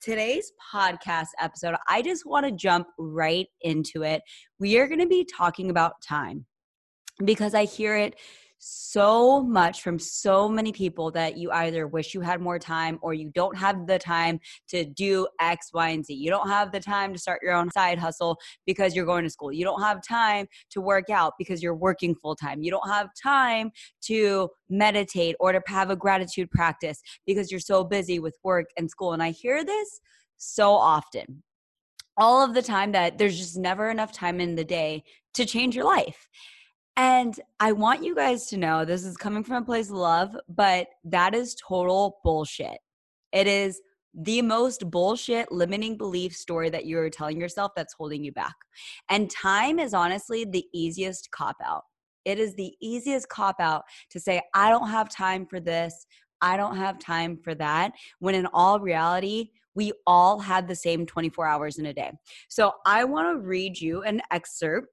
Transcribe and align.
today's 0.00 0.52
podcast 0.72 1.28
episode, 1.40 1.76
I 1.88 2.02
just 2.02 2.24
want 2.26 2.46
to 2.46 2.52
jump 2.52 2.88
right 2.98 3.46
into 3.60 4.02
it. 4.02 4.22
We 4.58 4.78
are 4.78 4.86
going 4.86 5.00
to 5.00 5.06
be 5.06 5.26
talking 5.36 5.70
about 5.70 6.00
time 6.06 6.46
because 7.24 7.54
I 7.54 7.64
hear 7.64 7.96
it 7.96 8.16
so 8.62 9.42
much 9.42 9.82
from 9.82 9.98
so 9.98 10.46
many 10.46 10.70
people 10.70 11.10
that 11.10 11.38
you 11.38 11.50
either 11.50 11.86
wish 11.86 12.12
you 12.12 12.20
had 12.20 12.42
more 12.42 12.58
time 12.58 12.98
or 13.00 13.14
you 13.14 13.30
don't 13.34 13.56
have 13.56 13.86
the 13.86 13.98
time 13.98 14.38
to 14.68 14.84
do 14.84 15.26
X, 15.40 15.70
Y, 15.72 15.88
and 15.88 16.04
Z. 16.04 16.12
You 16.12 16.30
don't 16.30 16.48
have 16.48 16.70
the 16.70 16.78
time 16.78 17.14
to 17.14 17.18
start 17.18 17.40
your 17.42 17.54
own 17.54 17.70
side 17.70 17.98
hustle 17.98 18.38
because 18.66 18.94
you're 18.94 19.06
going 19.06 19.24
to 19.24 19.30
school. 19.30 19.50
You 19.50 19.64
don't 19.64 19.80
have 19.80 20.06
time 20.06 20.46
to 20.72 20.80
work 20.82 21.08
out 21.08 21.32
because 21.38 21.62
you're 21.62 21.74
working 21.74 22.14
full 22.14 22.36
time. 22.36 22.62
You 22.62 22.70
don't 22.70 22.88
have 22.88 23.08
time 23.20 23.70
to 24.02 24.50
meditate 24.68 25.36
or 25.40 25.52
to 25.52 25.62
have 25.66 25.88
a 25.88 25.96
gratitude 25.96 26.50
practice 26.50 27.00
because 27.26 27.50
you're 27.50 27.60
so 27.60 27.82
busy 27.82 28.18
with 28.18 28.36
work 28.44 28.66
and 28.76 28.90
school. 28.90 29.14
And 29.14 29.22
I 29.22 29.30
hear 29.30 29.64
this 29.64 30.00
so 30.36 30.72
often 30.72 31.42
all 32.18 32.44
of 32.44 32.52
the 32.52 32.62
time 32.62 32.92
that 32.92 33.16
there's 33.16 33.38
just 33.38 33.56
never 33.56 33.88
enough 33.88 34.12
time 34.12 34.38
in 34.38 34.54
the 34.54 34.64
day 34.64 35.02
to 35.32 35.46
change 35.46 35.74
your 35.74 35.86
life. 35.86 36.28
And 36.96 37.38
I 37.60 37.72
want 37.72 38.04
you 38.04 38.14
guys 38.14 38.46
to 38.46 38.56
know 38.56 38.84
this 38.84 39.04
is 39.04 39.16
coming 39.16 39.44
from 39.44 39.56
a 39.56 39.64
place 39.64 39.88
of 39.88 39.96
love, 39.96 40.36
but 40.48 40.88
that 41.04 41.34
is 41.34 41.54
total 41.54 42.18
bullshit. 42.24 42.78
It 43.32 43.46
is 43.46 43.80
the 44.14 44.42
most 44.42 44.90
bullshit 44.90 45.52
limiting 45.52 45.96
belief 45.96 46.34
story 46.34 46.68
that 46.70 46.86
you're 46.86 47.08
telling 47.10 47.40
yourself 47.40 47.72
that's 47.76 47.94
holding 47.94 48.24
you 48.24 48.32
back. 48.32 48.56
And 49.08 49.30
time 49.30 49.78
is 49.78 49.94
honestly 49.94 50.44
the 50.44 50.64
easiest 50.74 51.30
cop 51.30 51.56
out. 51.64 51.84
It 52.24 52.38
is 52.38 52.54
the 52.54 52.74
easiest 52.80 53.28
cop 53.28 53.60
out 53.60 53.84
to 54.10 54.20
say, 54.20 54.42
I 54.54 54.68
don't 54.68 54.88
have 54.88 55.08
time 55.08 55.46
for 55.46 55.60
this. 55.60 56.06
I 56.42 56.56
don't 56.56 56.76
have 56.76 56.98
time 56.98 57.38
for 57.42 57.54
that. 57.56 57.92
When 58.18 58.34
in 58.34 58.46
all 58.52 58.80
reality, 58.80 59.50
we 59.74 59.92
all 60.06 60.38
had 60.38 60.66
the 60.66 60.74
same 60.74 61.06
24 61.06 61.46
hours 61.46 61.78
in 61.78 61.86
a 61.86 61.94
day. 61.94 62.10
So 62.48 62.72
I 62.84 63.04
want 63.04 63.28
to 63.28 63.46
read 63.46 63.80
you 63.80 64.02
an 64.02 64.20
excerpt 64.30 64.88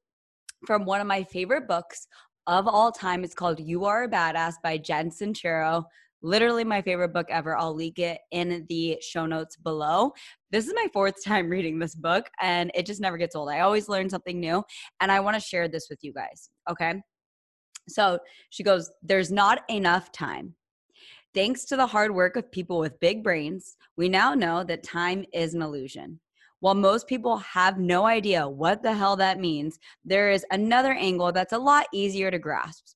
from 0.68 0.84
one 0.84 1.00
of 1.00 1.08
my 1.08 1.23
favorite 1.23 1.66
books 1.66 2.08
of 2.46 2.68
all 2.68 2.92
time. 2.92 3.23
It's 3.23 3.34
called 3.34 3.60
You 3.60 3.86
Are 3.86 4.04
a 4.04 4.10
Badass 4.10 4.56
by 4.62 4.78
Jen 4.78 5.10
Sincero. 5.10 5.86
Literally 6.22 6.66
my 6.66 6.82
favorite 6.82 7.14
book 7.14 7.28
ever. 7.30 7.56
I'll 7.56 7.73
link 7.73 8.00
it 8.00 8.20
in 8.32 8.66
the 8.68 8.98
show 9.02 9.26
notes 9.26 9.56
below. 9.56 10.12
This 10.52 10.68
is 10.68 10.73
my 10.76 10.88
fourth 10.92 11.23
time 11.26 11.50
reading 11.50 11.80
this 11.80 11.95
book 11.95 12.30
and 12.42 12.70
it 12.76 12.86
just 12.86 13.00
never 13.00 13.18
gets 13.18 13.34
old. 13.34 13.50
I 13.50 13.62
always 13.62 13.88
learn 13.88 14.10
something 14.10 14.40
new 14.40 14.62
and 15.00 15.10
I 15.10 15.22
want 15.22 15.36
to 15.36 15.42
share 15.42 15.70
this 15.70 15.88
with 15.90 16.00
you 16.02 16.12
guys. 16.12 16.50
Okay. 16.70 17.02
So 17.88 18.20
she 18.50 18.64
goes, 18.64 18.92
There's 19.02 19.32
not 19.32 19.62
enough 19.70 20.12
time. 20.12 20.54
Thanks 21.34 21.64
to 21.66 21.78
the 21.78 21.88
hard 21.88 22.14
work 22.14 22.36
of 22.36 22.52
people 22.52 22.80
with 22.80 23.00
big 23.00 23.23
brains, 23.23 23.78
we 23.95 24.10
now 24.10 24.34
know 24.34 24.66
that 24.66 24.84
time 24.84 25.23
is 25.34 25.54
an 25.54 25.62
illusion. 25.62 26.20
While 26.59 26.75
most 26.75 27.08
people 27.08 27.38
have 27.38 27.77
no 27.77 28.05
idea 28.05 28.47
what 28.47 28.81
the 28.81 28.94
hell 28.94 29.16
that 29.17 29.39
means, 29.39 29.77
there 30.03 30.31
is 30.31 30.45
another 30.52 30.94
angle 30.94 31.31
that's 31.31 31.53
a 31.53 31.58
lot 31.58 31.86
easier 31.94 32.32
to 32.32 32.39
grasp. 32.39 32.95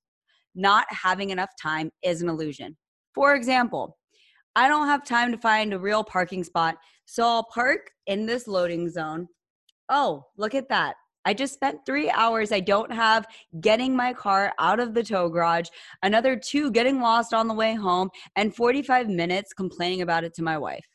Not 0.56 0.86
having 0.90 1.30
enough 1.30 1.52
time 1.62 1.91
is 2.03 2.22
an 2.22 2.30
illusion. 2.30 2.75
For 3.13 3.36
example, 3.36 3.97
I 4.56 4.68
don't 4.68 4.88
have 4.88 5.06
time 5.06 5.31
to 5.31 5.38
find 5.38 5.74
a 5.74 5.80
real 5.80 6.03
parking 6.03 6.44
spot, 6.44 6.78
so 7.06 7.24
I'll 7.24 7.44
park 7.44 7.91
in 8.08 8.25
this 8.25 8.47
loading 8.47 8.90
zone. 8.90 9.28
Oh, 9.90 10.25
look 10.38 10.56
at 10.56 10.69
that. 10.69 10.96
I 11.24 11.34
just 11.36 11.53
spent 11.53 11.86
three 11.86 12.09
hours 12.09 12.52
I 12.52 12.62
don't 12.62 12.91
have 12.91 13.28
getting 13.59 13.96
my 13.96 14.12
car 14.12 14.53
out 14.57 14.80
of 14.80 14.94
the 14.96 15.03
tow 15.03 15.30
garage, 15.30 15.68
another 16.02 16.36
two 16.36 16.72
getting 16.72 17.00
lost 17.00 17.34
on 17.34 17.47
the 17.47 17.53
way 17.53 17.75
home, 17.75 18.09
and 18.36 18.56
45 18.56 19.07
minutes 19.07 19.53
complaining 19.53 20.02
about 20.02 20.24
it 20.24 20.34
to 20.36 20.44
my 20.44 20.57
wife. 20.57 20.86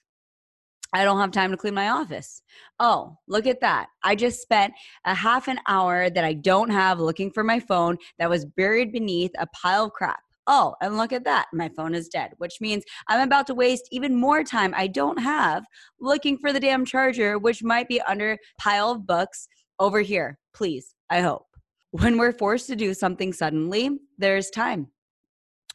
I 0.93 1.05
don't 1.05 1.21
have 1.21 1.31
time 1.31 1.51
to 1.51 1.57
clean 1.57 1.75
my 1.75 1.89
office. 1.89 2.43
Oh, 2.81 3.17
look 3.29 3.47
at 3.47 3.61
that. 3.61 3.89
I 4.03 4.15
just 4.15 4.41
spent 4.41 4.73
a 5.05 5.15
half 5.15 5.49
an 5.49 5.59
hour 5.67 6.11
that 6.11 6.25
I 6.25 6.35
don't 6.35 6.71
have 6.71 7.01
looking 7.01 7.31
for 7.31 7.45
my 7.45 7.61
phone 7.61 7.99
that 8.19 8.31
was 8.31 8.45
buried 8.45 8.93
beneath 8.93 9.33
a 9.39 9.47
pile 9.49 9.87
of 9.87 9.93
crap. 9.93 10.21
Oh, 10.47 10.75
and 10.81 10.97
look 10.97 11.13
at 11.13 11.25
that. 11.25 11.47
My 11.53 11.69
phone 11.77 11.95
is 11.95 12.09
dead, 12.09 12.31
which 12.39 12.61
means 12.61 12.85
I'm 13.09 13.21
about 13.21 13.49
to 13.49 13.55
waste 13.55 13.89
even 13.91 14.15
more 14.15 14.45
time 14.45 14.73
I 14.77 14.87
don't 14.87 15.19
have 15.19 15.65
looking 16.01 16.39
for 16.39 16.53
the 16.53 16.61
damn 16.61 16.85
charger, 16.85 17.39
which 17.39 17.65
might 17.65 17.89
be 17.89 18.01
under 18.03 18.39
pile 18.59 18.93
of 18.93 19.07
books 19.07 19.49
over 19.81 20.01
here. 20.01 20.39
Please, 20.55 20.95
I 21.11 21.21
hope. 21.21 21.47
When 21.91 22.17
we're 22.17 22.33
forced 22.33 22.69
to 22.69 22.77
do 22.77 22.95
something 22.95 23.33
suddenly, 23.33 23.91
there's 24.19 24.51
time, 24.51 24.89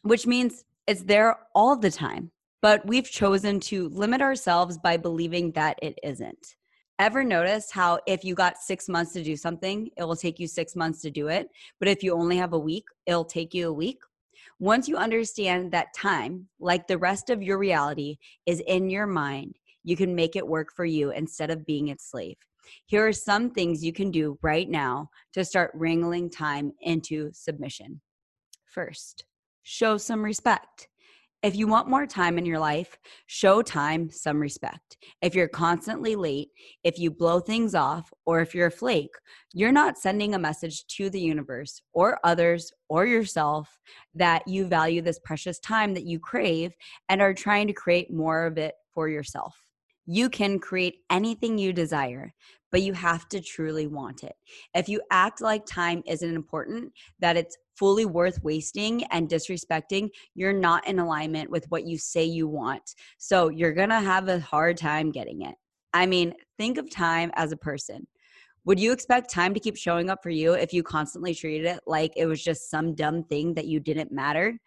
which 0.04 0.26
means 0.26 0.64
it's 0.88 1.04
there 1.04 1.38
all 1.54 1.76
the 1.76 1.92
time 1.92 2.32
but 2.62 2.86
we've 2.86 3.10
chosen 3.10 3.60
to 3.60 3.90
limit 3.90 4.22
ourselves 4.22 4.78
by 4.78 4.98
believing 4.98 5.52
that 5.52 5.80
it 5.82 5.98
isn't. 6.04 6.56
Ever 7.00 7.24
notice 7.24 7.72
how 7.72 8.00
if 8.06 8.24
you 8.24 8.36
got 8.36 8.58
six 8.58 8.88
months 8.88 9.14
to 9.14 9.24
do 9.24 9.36
something, 9.36 9.90
it 9.98 10.04
will 10.04 10.16
take 10.16 10.40
you 10.40 10.48
six 10.48 10.76
months 10.76 11.02
to 11.02 11.10
do 11.10 11.30
it? 11.30 11.50
But 11.80 11.88
if 11.88 12.04
you 12.04 12.14
only 12.14 12.38
have 12.38 12.54
a 12.54 12.60
week, 12.60 12.86
it'll 13.08 13.26
take 13.26 13.54
you 13.54 13.70
a 13.70 13.74
week? 13.74 13.98
Once 14.60 14.88
you 14.88 14.96
understand 14.96 15.72
that 15.72 15.94
time, 15.96 16.48
like 16.60 16.88
the 16.88 16.98
rest 16.98 17.32
of 17.32 17.42
your 17.42 17.58
reality, 17.58 18.18
is 18.46 18.62
in 18.68 18.92
your 18.92 19.08
mind, 19.08 19.56
you 19.84 19.96
can 19.96 20.14
make 20.14 20.36
it 20.36 20.48
work 20.48 20.72
for 20.76 20.86
you 20.86 21.10
instead 21.10 21.50
of 21.50 21.66
being 21.66 21.88
its 21.88 22.12
slave. 22.12 22.38
Here 22.86 23.08
are 23.08 23.14
some 23.14 23.50
things 23.50 23.84
you 23.84 23.92
can 23.92 24.12
do 24.12 24.38
right 24.44 24.70
now 24.70 25.10
to 25.34 25.44
start 25.44 25.72
wrangling 25.74 26.30
time 26.30 26.72
into 26.82 27.32
submission. 27.34 28.00
First, 28.66 29.26
show 29.64 29.98
some 29.98 30.24
respect. 30.24 30.88
If 31.44 31.56
you 31.56 31.66
want 31.66 31.90
more 31.90 32.06
time 32.06 32.38
in 32.38 32.46
your 32.46 32.60
life, 32.60 33.00
show 33.26 33.64
time 33.64 34.12
some 34.12 34.40
respect. 34.40 34.98
If 35.24 35.34
you're 35.34 35.48
constantly 35.48 36.16
late, 36.16 36.50
if 36.84 37.00
you 37.00 37.10
blow 37.10 37.40
things 37.40 37.74
off, 37.74 38.14
or 38.28 38.42
if 38.42 38.54
you're 38.54 38.68
a 38.68 38.72
flake, 38.72 39.16
you're 39.52 39.72
not 39.72 39.98
sending 39.98 40.36
a 40.36 40.40
message 40.40 40.86
to 40.98 41.10
the 41.10 41.20
universe 41.20 41.82
or 41.94 42.20
others 42.24 42.72
or 42.90 43.08
yourself 43.08 43.80
that 44.14 44.48
you 44.48 44.66
value 44.66 45.02
this 45.02 45.18
precious 45.18 45.58
time 45.58 45.96
that 45.96 46.06
you 46.06 46.20
crave 46.20 46.74
and 47.10 47.24
are 47.24 47.34
trying 47.34 47.66
to 47.66 47.74
create 47.74 48.14
more 48.14 48.46
of 48.46 48.60
it 48.60 48.76
for 48.94 49.10
yourself. 49.10 49.56
You 50.06 50.30
can 50.30 50.60
create 50.60 50.98
anything 51.10 51.58
you 51.58 51.74
desire, 51.74 52.36
but 52.72 52.84
you 52.84 52.94
have 52.94 53.28
to 53.30 53.42
truly 53.42 53.88
want 53.88 54.24
it. 54.24 54.36
If 54.76 54.88
you 54.88 55.02
act 55.10 55.42
like 55.42 55.66
time 55.66 56.04
isn't 56.06 56.36
important, 56.36 56.94
that 57.20 57.36
it's 57.36 57.58
fully 57.82 58.06
worth 58.06 58.40
wasting 58.44 59.04
and 59.06 59.28
disrespecting, 59.28 60.08
you're 60.36 60.54
not 60.54 60.88
in 60.88 61.00
alignment 61.00 61.50
with 61.50 61.66
what 61.70 61.88
you 61.88 61.98
say 61.98 62.24
you 62.24 62.48
want. 62.48 62.94
So 63.18 63.50
you're 63.50 63.74
going 63.74 63.90
to 63.90 64.00
have 64.00 64.30
a 64.30 64.40
hard 64.40 64.78
time 64.78 65.10
getting 65.10 65.42
it. 65.42 65.56
I 65.92 66.06
mean, 66.06 66.36
think 66.60 66.78
of 66.78 66.92
time 66.92 67.32
as 67.34 67.52
a 67.52 67.58
person. 67.58 68.06
Would 68.66 68.80
you 68.80 68.92
expect 68.92 69.32
time 69.32 69.56
to 69.56 69.60
keep 69.60 69.76
showing 69.76 70.12
up 70.12 70.20
for 70.22 70.30
you 70.30 70.54
if 70.54 70.74
you 70.74 70.84
constantly 70.84 71.34
treated 71.34 71.66
it 71.66 71.80
like 71.88 72.14
it 72.16 72.28
was 72.28 72.44
just 72.44 72.70
some 72.70 72.94
dumb 72.94 73.24
thing 73.24 73.56
that 73.56 73.66
you 73.66 73.80
didn't 73.80 74.12
matter? 74.12 74.60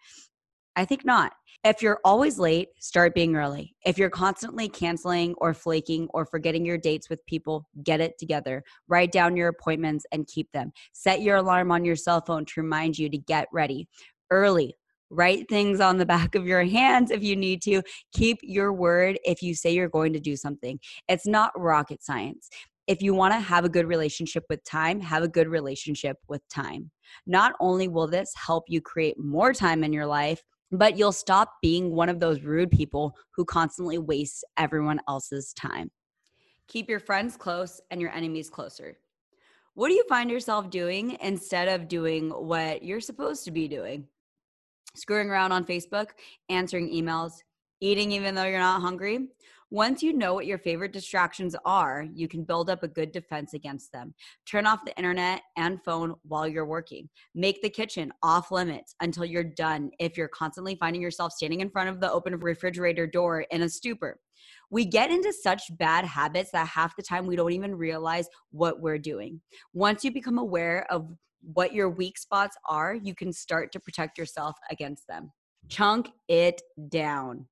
I 0.75 0.85
think 0.85 1.05
not. 1.05 1.33
If 1.63 1.81
you're 1.81 1.99
always 2.03 2.37
late, 2.37 2.69
start 2.79 3.15
being 3.15 3.35
early. 3.35 3.75
If 3.85 3.97
you're 3.97 4.09
constantly 4.09 4.69
canceling 4.69 5.33
or 5.37 5.53
flaking 5.53 6.07
or 6.13 6.25
forgetting 6.25 6.65
your 6.65 6.77
dates 6.77 7.09
with 7.09 7.25
people, 7.25 7.67
get 7.83 8.01
it 8.01 8.17
together. 8.19 8.63
Write 8.87 9.11
down 9.11 9.35
your 9.35 9.47
appointments 9.47 10.05
and 10.11 10.27
keep 10.27 10.51
them. 10.51 10.71
Set 10.93 11.21
your 11.21 11.37
alarm 11.37 11.71
on 11.71 11.83
your 11.83 11.95
cell 11.95 12.21
phone 12.21 12.45
to 12.45 12.61
remind 12.61 12.99
you 12.99 13.09
to 13.09 13.17
get 13.17 13.47
ready 13.51 13.87
early. 14.29 14.75
Write 15.09 15.47
things 15.49 15.79
on 15.79 15.97
the 15.97 16.05
back 16.05 16.35
of 16.35 16.45
your 16.45 16.63
hands 16.65 17.09
if 17.09 17.23
you 17.23 17.35
need 17.35 17.61
to. 17.63 17.81
Keep 18.13 18.39
your 18.43 18.71
word 18.71 19.17
if 19.23 19.41
you 19.41 19.55
say 19.55 19.73
you're 19.73 19.89
going 19.89 20.13
to 20.13 20.19
do 20.19 20.35
something. 20.35 20.79
It's 21.07 21.25
not 21.25 21.51
rocket 21.59 22.03
science 22.03 22.49
if 22.87 23.01
you 23.01 23.13
want 23.13 23.33
to 23.33 23.39
have 23.39 23.65
a 23.65 23.69
good 23.69 23.87
relationship 23.87 24.43
with 24.49 24.63
time, 24.63 24.99
have 25.01 25.23
a 25.23 25.27
good 25.27 25.47
relationship 25.47 26.17
with 26.27 26.47
time. 26.49 26.91
Not 27.25 27.53
only 27.59 27.87
will 27.87 28.07
this 28.07 28.31
help 28.35 28.65
you 28.67 28.81
create 28.81 29.17
more 29.17 29.53
time 29.53 29.83
in 29.83 29.91
your 29.91 30.05
life, 30.05 30.43
but 30.71 30.97
you'll 30.97 31.11
stop 31.11 31.53
being 31.61 31.91
one 31.91 32.09
of 32.09 32.19
those 32.19 32.41
rude 32.41 32.71
people 32.71 33.15
who 33.35 33.45
constantly 33.45 33.97
wastes 33.97 34.43
everyone 34.57 34.99
else's 35.07 35.53
time. 35.53 35.91
Keep 36.67 36.89
your 36.89 36.99
friends 36.99 37.37
close 37.37 37.79
and 37.91 38.01
your 38.01 38.11
enemies 38.11 38.49
closer. 38.49 38.97
What 39.75 39.89
do 39.89 39.93
you 39.93 40.05
find 40.07 40.31
yourself 40.31 40.69
doing 40.69 41.17
instead 41.21 41.67
of 41.67 41.87
doing 41.87 42.29
what 42.29 42.81
you're 42.81 43.01
supposed 43.01 43.43
to 43.45 43.51
be 43.51 43.67
doing? 43.67 44.07
Screwing 44.95 45.29
around 45.29 45.51
on 45.51 45.65
Facebook, 45.65 46.11
answering 46.49 46.89
emails, 46.89 47.33
eating 47.81 48.11
even 48.13 48.33
though 48.33 48.45
you're 48.45 48.59
not 48.59 48.81
hungry? 48.81 49.27
Once 49.71 50.03
you 50.03 50.13
know 50.13 50.33
what 50.33 50.45
your 50.45 50.59
favorite 50.59 50.93
distractions 50.93 51.55
are, 51.65 52.05
you 52.13 52.27
can 52.27 52.43
build 52.43 52.69
up 52.69 52.83
a 52.83 52.87
good 52.87 53.11
defense 53.11 53.53
against 53.53 53.91
them. 53.91 54.13
Turn 54.45 54.67
off 54.67 54.85
the 54.85 54.95
internet 54.95 55.41
and 55.57 55.83
phone 55.83 56.13
while 56.23 56.47
you're 56.47 56.65
working. 56.67 57.09
Make 57.33 57.61
the 57.61 57.69
kitchen 57.69 58.13
off 58.21 58.51
limits 58.51 58.93
until 59.01 59.25
you're 59.25 59.43
done 59.43 59.89
if 59.99 60.17
you're 60.17 60.27
constantly 60.27 60.75
finding 60.75 61.01
yourself 61.01 61.33
standing 61.33 61.61
in 61.61 61.71
front 61.71 61.89
of 61.89 61.99
the 61.99 62.11
open 62.11 62.37
refrigerator 62.37 63.07
door 63.07 63.41
in 63.51 63.63
a 63.63 63.69
stupor. 63.69 64.19
We 64.69 64.85
get 64.85 65.09
into 65.09 65.33
such 65.33 65.63
bad 65.77 66.05
habits 66.05 66.51
that 66.51 66.67
half 66.67 66.95
the 66.95 67.03
time 67.03 67.25
we 67.25 67.35
don't 67.35 67.51
even 67.51 67.75
realize 67.75 68.27
what 68.51 68.81
we're 68.81 68.99
doing. 68.99 69.41
Once 69.73 70.03
you 70.03 70.11
become 70.11 70.37
aware 70.37 70.85
of 70.91 71.09
what 71.53 71.73
your 71.73 71.89
weak 71.89 72.17
spots 72.17 72.55
are, 72.67 72.93
you 72.93 73.15
can 73.15 73.33
start 73.33 73.71
to 73.71 73.79
protect 73.79 74.17
yourself 74.17 74.55
against 74.69 75.07
them. 75.07 75.31
Chunk 75.69 76.09
it 76.27 76.61
down. 76.89 77.47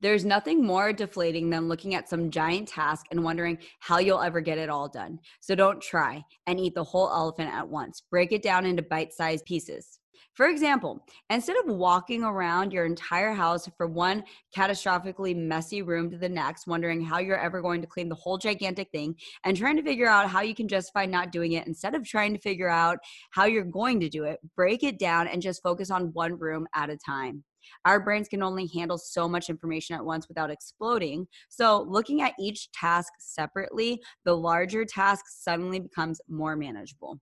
There's 0.00 0.24
nothing 0.24 0.64
more 0.64 0.92
deflating 0.92 1.50
than 1.50 1.68
looking 1.68 1.94
at 1.94 2.08
some 2.08 2.30
giant 2.30 2.68
task 2.68 3.06
and 3.10 3.24
wondering 3.24 3.58
how 3.80 3.98
you'll 3.98 4.20
ever 4.20 4.40
get 4.40 4.58
it 4.58 4.70
all 4.70 4.88
done. 4.88 5.18
So 5.40 5.54
don't 5.54 5.80
try 5.80 6.24
and 6.46 6.60
eat 6.60 6.74
the 6.74 6.84
whole 6.84 7.08
elephant 7.08 7.52
at 7.52 7.68
once. 7.68 8.02
Break 8.10 8.32
it 8.32 8.42
down 8.42 8.66
into 8.66 8.82
bite 8.82 9.12
sized 9.12 9.44
pieces. 9.44 9.98
For 10.34 10.48
example, 10.48 11.04
instead 11.30 11.56
of 11.58 11.66
walking 11.66 12.24
around 12.24 12.72
your 12.72 12.86
entire 12.86 13.32
house 13.32 13.68
from 13.78 13.94
one 13.94 14.24
catastrophically 14.56 15.36
messy 15.36 15.80
room 15.80 16.10
to 16.10 16.18
the 16.18 16.28
next, 16.28 16.66
wondering 16.66 17.04
how 17.04 17.18
you're 17.18 17.38
ever 17.38 17.62
going 17.62 17.80
to 17.82 17.86
clean 17.86 18.08
the 18.08 18.16
whole 18.16 18.36
gigantic 18.36 18.90
thing 18.90 19.14
and 19.44 19.56
trying 19.56 19.76
to 19.76 19.82
figure 19.82 20.08
out 20.08 20.28
how 20.28 20.40
you 20.40 20.54
can 20.54 20.66
justify 20.66 21.06
not 21.06 21.30
doing 21.30 21.52
it, 21.52 21.68
instead 21.68 21.94
of 21.94 22.04
trying 22.04 22.34
to 22.34 22.40
figure 22.40 22.68
out 22.68 22.98
how 23.30 23.44
you're 23.44 23.62
going 23.62 24.00
to 24.00 24.08
do 24.08 24.24
it, 24.24 24.40
break 24.56 24.82
it 24.82 24.98
down 24.98 25.28
and 25.28 25.40
just 25.40 25.62
focus 25.62 25.90
on 25.90 26.12
one 26.14 26.36
room 26.36 26.66
at 26.74 26.90
a 26.90 26.96
time. 26.96 27.44
Our 27.84 28.00
brains 28.00 28.28
can 28.28 28.42
only 28.42 28.68
handle 28.74 28.98
so 28.98 29.28
much 29.28 29.50
information 29.50 29.96
at 29.96 30.04
once 30.04 30.28
without 30.28 30.50
exploding. 30.50 31.26
So, 31.48 31.82
looking 31.88 32.22
at 32.22 32.34
each 32.38 32.70
task 32.72 33.12
separately, 33.18 34.00
the 34.24 34.36
larger 34.36 34.84
task 34.84 35.24
suddenly 35.28 35.80
becomes 35.80 36.20
more 36.28 36.56
manageable 36.56 37.20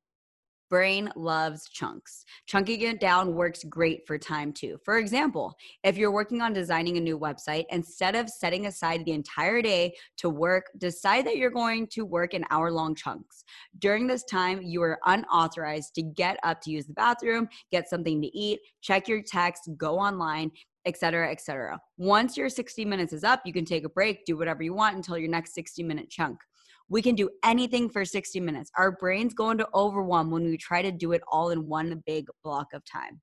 brain 0.72 1.12
loves 1.16 1.68
chunks. 1.68 2.24
Chunking 2.46 2.80
it 2.80 2.98
down 2.98 3.34
works 3.34 3.62
great 3.64 4.06
for 4.06 4.16
time 4.16 4.54
too. 4.54 4.78
For 4.86 4.96
example, 4.96 5.54
if 5.84 5.98
you're 5.98 6.10
working 6.10 6.40
on 6.40 6.54
designing 6.54 6.96
a 6.96 7.00
new 7.00 7.18
website, 7.18 7.66
instead 7.68 8.16
of 8.16 8.30
setting 8.30 8.64
aside 8.64 9.04
the 9.04 9.12
entire 9.12 9.60
day 9.60 9.92
to 10.16 10.30
work, 10.30 10.70
decide 10.78 11.26
that 11.26 11.36
you're 11.36 11.50
going 11.50 11.88
to 11.88 12.06
work 12.06 12.32
in 12.32 12.46
hour 12.48 12.72
long 12.72 12.94
chunks. 12.94 13.44
During 13.80 14.06
this 14.06 14.24
time, 14.24 14.62
you 14.62 14.82
are 14.82 14.98
unauthorized 15.04 15.94
to 15.96 16.02
get 16.02 16.38
up 16.42 16.62
to 16.62 16.70
use 16.70 16.86
the 16.86 16.94
bathroom, 16.94 17.50
get 17.70 17.90
something 17.90 18.22
to 18.22 18.28
eat, 18.34 18.60
check 18.80 19.08
your 19.08 19.20
text, 19.20 19.68
go 19.76 19.98
online, 19.98 20.50
etc 20.84 21.30
etc 21.30 21.78
once 21.96 22.36
your 22.36 22.48
60 22.48 22.84
minutes 22.84 23.12
is 23.12 23.22
up 23.22 23.40
you 23.44 23.52
can 23.52 23.64
take 23.64 23.84
a 23.84 23.88
break 23.88 24.24
do 24.24 24.36
whatever 24.36 24.64
you 24.64 24.74
want 24.74 24.96
until 24.96 25.16
your 25.16 25.30
next 25.30 25.54
60 25.54 25.84
minute 25.84 26.10
chunk 26.10 26.40
we 26.88 27.02
can 27.02 27.14
do 27.14 27.28
anything 27.44 27.88
for 27.88 28.04
60 28.04 28.40
minutes. 28.40 28.70
Our 28.76 28.92
brains 28.92 29.34
go 29.34 29.50
into 29.50 29.68
overwhelm 29.74 30.30
when 30.30 30.44
we 30.44 30.56
try 30.56 30.82
to 30.82 30.92
do 30.92 31.12
it 31.12 31.22
all 31.30 31.50
in 31.50 31.66
one 31.66 32.02
big 32.06 32.26
block 32.42 32.68
of 32.74 32.82
time. 32.84 33.20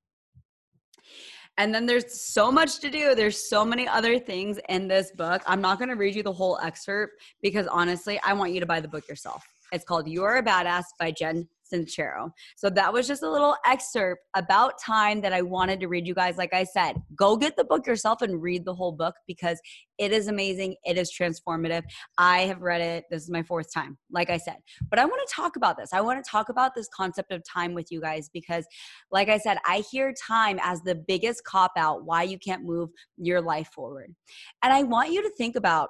And 1.58 1.76
then 1.76 1.86
there's 1.86 2.22
so 2.22 2.52
much 2.52 2.80
to 2.80 2.90
do. 2.90 3.16
There's 3.16 3.50
so 3.50 3.66
many 3.66 3.88
other 3.88 4.18
things 4.18 4.60
in 4.70 4.88
this 4.88 5.12
book. 5.12 5.42
I'm 5.46 5.60
not 5.60 5.78
going 5.78 5.90
to 5.90 5.96
read 5.96 6.16
you 6.16 6.24
the 6.24 6.32
whole 6.32 6.58
excerpt 6.64 7.22
because 7.42 7.68
honestly, 7.68 8.20
I 8.24 8.34
want 8.34 8.54
you 8.54 8.62
to 8.62 8.66
buy 8.66 8.80
the 8.80 8.88
book 8.88 9.08
yourself. 9.10 9.44
It's 9.72 9.84
called 9.84 10.08
You're 10.08 10.38
a 10.38 10.44
Badass 10.44 10.84
by 10.98 11.12
Jen 11.12 11.48
Sincero. 11.72 12.32
So 12.56 12.70
that 12.70 12.92
was 12.92 13.08
just 13.08 13.24
a 13.24 13.30
little 13.30 13.56
excerpt 13.66 14.22
about 14.36 14.82
time 14.82 15.22
that 15.22 15.34
I 15.34 15.42
wanted 15.42 15.80
to 15.82 15.88
read 15.88 16.08
you 16.08 16.14
guys. 16.14 16.38
Like 16.38 16.54
I 16.54 16.64
said, 16.64 16.96
go 17.16 17.38
get 17.38 17.56
the 17.56 17.64
book 17.64 17.88
yourself 17.88 18.22
and 18.22 18.42
read 18.42 18.66
the 18.66 18.74
whole 18.74 18.92
book 18.92 19.16
because 19.28 19.60
it 19.98 20.14
is 20.14 20.28
amazing. 20.28 20.76
It 20.86 20.98
is 20.98 21.12
transformative. 21.12 21.84
I 22.18 22.42
have 22.42 22.62
read 22.62 22.82
it. 22.82 23.04
This 23.12 23.24
is 23.24 23.30
my 23.30 23.44
fourth 23.44 23.72
time, 23.74 23.98
like 24.12 24.30
I 24.30 24.38
said. 24.38 24.56
But 24.90 24.98
I 24.98 25.06
want 25.06 25.28
to 25.28 25.36
talk 25.36 25.58
about 25.58 25.78
this. 25.78 25.90
I 25.94 26.02
want 26.02 26.24
to 26.24 26.30
talk 26.30 26.50
about 26.50 26.74
this 26.74 26.88
concept 26.96 27.32
of 27.32 27.44
time 27.44 27.74
with 27.74 27.92
you 27.92 28.00
guys 28.00 28.30
because, 28.34 28.66
like 29.12 29.30
I 29.30 29.38
said, 29.38 29.58
I 29.66 29.84
hear 29.92 30.14
time 30.14 30.60
as 30.64 30.82
the 30.82 30.96
biggest 30.96 31.44
cop 31.44 31.74
out 31.78 32.06
why 32.06 32.24
you 32.24 32.40
can't 32.40 32.64
move 32.64 32.90
your 33.18 33.42
life 33.42 33.70
forward. 33.74 34.16
And 34.64 34.72
I 34.72 34.84
want 34.84 35.12
you 35.12 35.22
to 35.22 35.30
think 35.38 35.56
about 35.58 35.90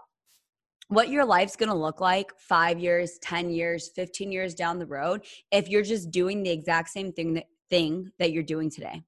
what 0.89 1.09
your 1.09 1.23
life's 1.23 1.55
going 1.55 1.69
to 1.69 1.75
look 1.75 2.01
like 2.01 2.31
five 2.37 2.79
years, 2.79 3.17
10 3.21 3.51
years, 3.51 3.89
15 3.95 4.31
years 4.31 4.53
down 4.53 4.79
the 4.79 4.85
road 4.85 5.23
if 5.51 5.69
you're 5.69 5.83
just 5.83 6.11
doing 6.11 6.43
the 6.43 6.49
exact 6.49 6.89
same 6.89 7.13
thing 7.13 7.35
that, 7.35 7.45
thing 7.69 8.11
that 8.19 8.31
you're 8.31 8.43
doing 8.43 8.69
today. 8.69 9.03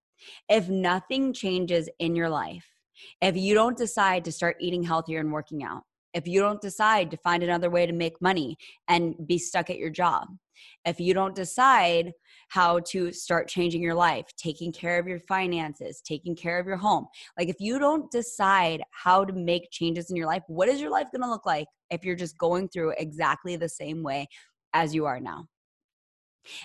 If 0.47 0.69
nothing 0.69 1.33
changes 1.33 1.89
in 1.99 2.15
your 2.15 2.29
life, 2.29 2.65
if 3.19 3.35
you 3.35 3.55
don't 3.55 3.75
decide 3.75 4.23
to 4.25 4.31
start 4.31 4.57
eating 4.59 4.83
healthier 4.83 5.19
and 5.19 5.31
working 5.31 5.63
out, 5.63 5.83
if 6.13 6.27
you 6.27 6.41
don't 6.41 6.61
decide 6.61 7.11
to 7.11 7.17
find 7.17 7.43
another 7.43 7.69
way 7.69 7.85
to 7.85 7.93
make 7.93 8.21
money 8.21 8.57
and 8.87 9.15
be 9.27 9.37
stuck 9.37 9.69
at 9.69 9.77
your 9.77 9.89
job, 9.89 10.27
if 10.85 10.99
you 10.99 11.13
don't 11.13 11.35
decide 11.35 12.11
how 12.49 12.79
to 12.79 13.11
start 13.11 13.47
changing 13.47 13.81
your 13.81 13.95
life, 13.95 14.25
taking 14.37 14.71
care 14.71 14.99
of 14.99 15.07
your 15.07 15.19
finances, 15.19 16.01
taking 16.01 16.35
care 16.35 16.59
of 16.59 16.67
your 16.67 16.77
home, 16.77 17.07
like 17.37 17.49
if 17.49 17.55
you 17.59 17.79
don't 17.79 18.11
decide 18.11 18.83
how 18.91 19.23
to 19.23 19.33
make 19.33 19.71
changes 19.71 20.09
in 20.09 20.15
your 20.15 20.27
life, 20.27 20.43
what 20.47 20.67
is 20.67 20.81
your 20.81 20.91
life 20.91 21.07
going 21.11 21.21
to 21.21 21.29
look 21.29 21.45
like 21.45 21.67
if 21.89 22.03
you're 22.03 22.15
just 22.15 22.37
going 22.37 22.67
through 22.69 22.93
exactly 22.97 23.55
the 23.55 23.69
same 23.69 24.03
way 24.03 24.27
as 24.73 24.93
you 24.93 25.05
are 25.05 25.19
now? 25.19 25.45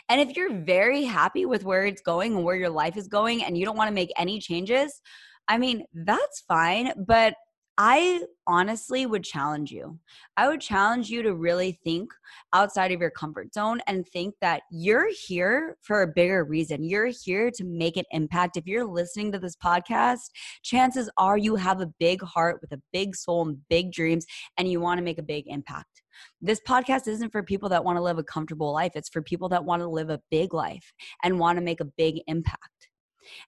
And 0.08 0.20
if 0.20 0.36
you're 0.36 0.54
very 0.54 1.04
happy 1.04 1.44
with 1.44 1.64
where 1.64 1.84
it's 1.84 2.02
going 2.02 2.34
and 2.34 2.44
where 2.44 2.56
your 2.56 2.70
life 2.70 2.96
is 2.96 3.08
going 3.08 3.44
and 3.44 3.56
you 3.56 3.64
don't 3.64 3.76
want 3.76 3.88
to 3.88 3.94
make 3.94 4.12
any 4.16 4.40
changes, 4.40 5.00
I 5.48 5.58
mean, 5.58 5.84
that's 5.94 6.40
fine. 6.48 6.92
But 7.06 7.34
I 7.78 8.22
honestly 8.46 9.04
would 9.04 9.22
challenge 9.22 9.70
you. 9.70 9.98
I 10.38 10.48
would 10.48 10.62
challenge 10.62 11.10
you 11.10 11.22
to 11.22 11.34
really 11.34 11.78
think 11.84 12.10
outside 12.54 12.90
of 12.90 13.00
your 13.00 13.10
comfort 13.10 13.52
zone 13.52 13.80
and 13.86 14.06
think 14.08 14.34
that 14.40 14.62
you're 14.70 15.08
here 15.26 15.76
for 15.82 16.00
a 16.00 16.06
bigger 16.06 16.42
reason. 16.42 16.82
You're 16.82 17.10
here 17.24 17.50
to 17.50 17.64
make 17.64 17.98
an 17.98 18.04
impact. 18.12 18.56
If 18.56 18.66
you're 18.66 18.86
listening 18.86 19.30
to 19.32 19.38
this 19.38 19.56
podcast, 19.56 20.30
chances 20.62 21.10
are 21.18 21.36
you 21.36 21.56
have 21.56 21.82
a 21.82 21.92
big 21.98 22.22
heart 22.22 22.60
with 22.62 22.72
a 22.72 22.80
big 22.94 23.14
soul 23.14 23.46
and 23.46 23.58
big 23.68 23.92
dreams, 23.92 24.24
and 24.56 24.70
you 24.70 24.80
want 24.80 24.96
to 24.96 25.04
make 25.04 25.18
a 25.18 25.22
big 25.22 25.44
impact. 25.46 26.02
This 26.40 26.60
podcast 26.66 27.06
isn't 27.08 27.30
for 27.30 27.42
people 27.42 27.68
that 27.68 27.84
want 27.84 27.98
to 27.98 28.02
live 28.02 28.16
a 28.16 28.24
comfortable 28.24 28.72
life, 28.72 28.92
it's 28.94 29.10
for 29.10 29.20
people 29.20 29.50
that 29.50 29.66
want 29.66 29.82
to 29.82 29.88
live 29.88 30.08
a 30.08 30.22
big 30.30 30.54
life 30.54 30.94
and 31.22 31.38
want 31.38 31.58
to 31.58 31.64
make 31.64 31.80
a 31.80 31.84
big 31.84 32.22
impact. 32.26 32.88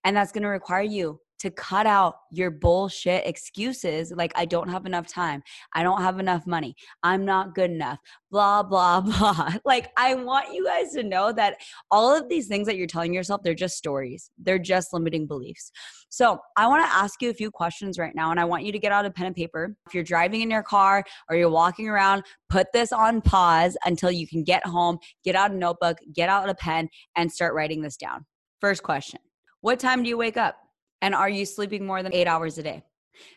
And 0.04 0.16
that's 0.16 0.32
going 0.32 0.42
to 0.42 0.48
require 0.48 0.82
you 0.82 1.20
to 1.38 1.50
cut 1.50 1.86
out 1.86 2.16
your 2.30 2.50
bullshit 2.50 3.26
excuses 3.26 4.12
like 4.12 4.32
I 4.34 4.44
don't 4.44 4.68
have 4.68 4.86
enough 4.86 5.06
time, 5.06 5.42
I 5.72 5.82
don't 5.82 6.02
have 6.02 6.18
enough 6.18 6.46
money, 6.46 6.74
I'm 7.02 7.24
not 7.24 7.54
good 7.54 7.70
enough, 7.70 7.98
blah, 8.30 8.62
blah, 8.62 9.00
blah. 9.00 9.54
Like, 9.64 9.90
I 9.96 10.14
want 10.14 10.52
you 10.52 10.64
guys 10.64 10.92
to 10.92 11.02
know 11.02 11.32
that 11.32 11.56
all 11.90 12.14
of 12.14 12.28
these 12.28 12.48
things 12.48 12.66
that 12.66 12.76
you're 12.76 12.86
telling 12.86 13.14
yourself, 13.14 13.42
they're 13.42 13.54
just 13.54 13.76
stories, 13.76 14.30
they're 14.38 14.58
just 14.58 14.92
limiting 14.92 15.26
beliefs. 15.26 15.70
So, 16.08 16.40
I 16.56 16.66
want 16.66 16.84
to 16.84 16.92
ask 16.92 17.22
you 17.22 17.30
a 17.30 17.34
few 17.34 17.50
questions 17.50 17.98
right 17.98 18.14
now, 18.14 18.30
and 18.30 18.40
I 18.40 18.44
want 18.44 18.64
you 18.64 18.72
to 18.72 18.78
get 18.78 18.92
out 18.92 19.06
a 19.06 19.10
pen 19.10 19.26
and 19.26 19.36
paper. 19.36 19.76
If 19.86 19.94
you're 19.94 20.04
driving 20.04 20.40
in 20.40 20.50
your 20.50 20.62
car 20.62 21.04
or 21.28 21.36
you're 21.36 21.50
walking 21.50 21.88
around, 21.88 22.24
put 22.48 22.66
this 22.72 22.92
on 22.92 23.20
pause 23.20 23.76
until 23.84 24.10
you 24.10 24.26
can 24.26 24.42
get 24.42 24.66
home, 24.66 24.98
get 25.24 25.36
out 25.36 25.52
a 25.52 25.56
notebook, 25.56 25.98
get 26.12 26.28
out 26.28 26.48
a 26.48 26.54
pen, 26.54 26.88
and 27.16 27.30
start 27.30 27.54
writing 27.54 27.82
this 27.82 27.96
down. 27.96 28.24
First 28.60 28.82
question 28.82 29.20
What 29.60 29.80
time 29.80 30.02
do 30.02 30.08
you 30.08 30.16
wake 30.16 30.36
up? 30.36 30.56
And 31.02 31.14
are 31.14 31.28
you 31.28 31.44
sleeping 31.44 31.86
more 31.86 32.02
than 32.02 32.14
eight 32.14 32.26
hours 32.26 32.58
a 32.58 32.62
day? 32.62 32.84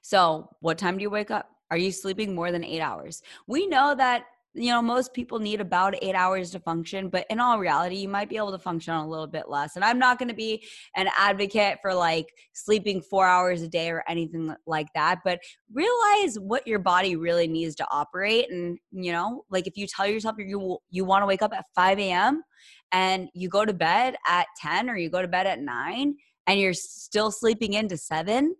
So, 0.02 0.50
what 0.60 0.78
time 0.78 0.98
do 0.98 1.02
you 1.02 1.10
wake 1.10 1.32
up? 1.32 1.50
Are 1.70 1.78
you 1.78 1.92
sleeping 1.92 2.36
more 2.36 2.52
than 2.52 2.64
eight 2.64 2.82
hours? 2.82 3.22
We 3.48 3.68
know 3.68 3.96
that 3.96 4.26
you 4.54 4.70
know 4.70 4.82
most 4.82 5.14
people 5.14 5.40
need 5.40 5.62
about 5.62 5.96
eight 6.02 6.14
hours 6.14 6.52
to 6.52 6.60
function 6.60 7.08
but 7.08 7.26
in 7.30 7.40
all 7.40 7.58
reality 7.58 7.96
you 7.96 8.10
might 8.10 8.28
be 8.28 8.36
able 8.36 8.52
to 8.52 8.60
function 8.60 8.94
a 8.94 9.08
little 9.08 9.28
bit 9.28 9.48
less 9.48 9.78
and 9.78 9.86
i'm 9.86 9.98
not 9.98 10.20
going 10.20 10.28
to 10.28 10.36
be 10.36 10.62
an 10.96 11.08
advocate 11.18 11.78
for 11.82 11.94
like 11.94 12.28
sleeping 12.52 13.02
four 13.02 13.26
hours 13.26 13.62
a 13.62 13.68
day 13.68 13.90
or 13.90 14.04
anything 14.10 14.54
like 14.66 14.88
that 14.94 15.20
but 15.24 15.40
realize 15.72 16.38
what 16.38 16.68
your 16.68 16.80
body 16.80 17.16
really 17.16 17.48
needs 17.48 17.76
to 17.76 17.88
operate 17.92 18.52
and 18.52 18.78
you 18.92 19.14
know 19.14 19.46
like 19.50 19.68
if 19.68 19.78
you 19.78 19.88
tell 19.88 20.06
yourself 20.06 20.36
you 20.38 20.78
you 20.90 21.06
want 21.06 21.22
to 21.22 21.28
wake 21.28 21.42
up 21.42 21.54
at 21.54 21.66
5 21.74 22.00
a.m 22.00 22.44
and 22.92 23.30
you 23.34 23.50
go 23.50 23.66
to 23.66 23.74
bed 23.74 24.16
at 24.28 24.48
10 24.62 24.90
or 24.90 24.98
you 24.98 25.10
go 25.10 25.22
to 25.22 25.28
bed 25.28 25.48
at 25.48 25.62
9 25.62 26.16
and 26.48 26.60
you're 26.60 26.74
still 26.74 27.32
sleeping 27.32 27.74
into 27.74 27.98
seven, 27.98 28.56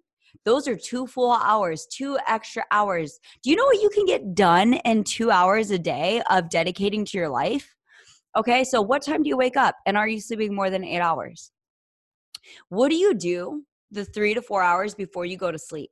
those 0.46 0.68
are 0.68 0.76
two 0.76 1.08
full 1.08 1.32
hours, 1.32 1.88
two 1.92 2.18
extra 2.28 2.64
hours. 2.72 3.20
Do 3.44 3.50
you 3.50 3.56
know 3.56 3.66
what 3.66 3.82
you 3.82 3.90
can 3.90 4.06
get 4.06 4.34
done 4.34 4.74
in 4.74 5.04
two 5.04 5.30
hours 5.30 5.72
a 5.72 5.80
day 5.80 6.22
of 6.30 6.50
dedicating 6.50 7.06
to 7.06 7.18
your 7.18 7.30
life? 7.30 7.76
Okay, 8.38 8.64
so 8.64 8.82
what 8.82 9.02
time 9.02 9.24
do 9.24 9.30
you 9.30 9.38
wake 9.38 9.58
up? 9.58 9.76
And 9.86 9.98
are 9.98 10.08
you 10.08 10.22
sleeping 10.22 10.56
more 10.56 10.70
than 10.70 10.86
eight 10.86 11.02
hours? 11.02 11.52
What 12.70 12.90
do 12.90 12.96
you 12.96 13.14
do 13.14 13.64
the 13.92 14.06
three 14.06 14.34
to 14.34 14.42
four 14.42 14.64
hours 14.64 14.96
before 14.96 15.26
you 15.26 15.38
go 15.38 15.52
to 15.52 15.60
sleep? 15.60 15.92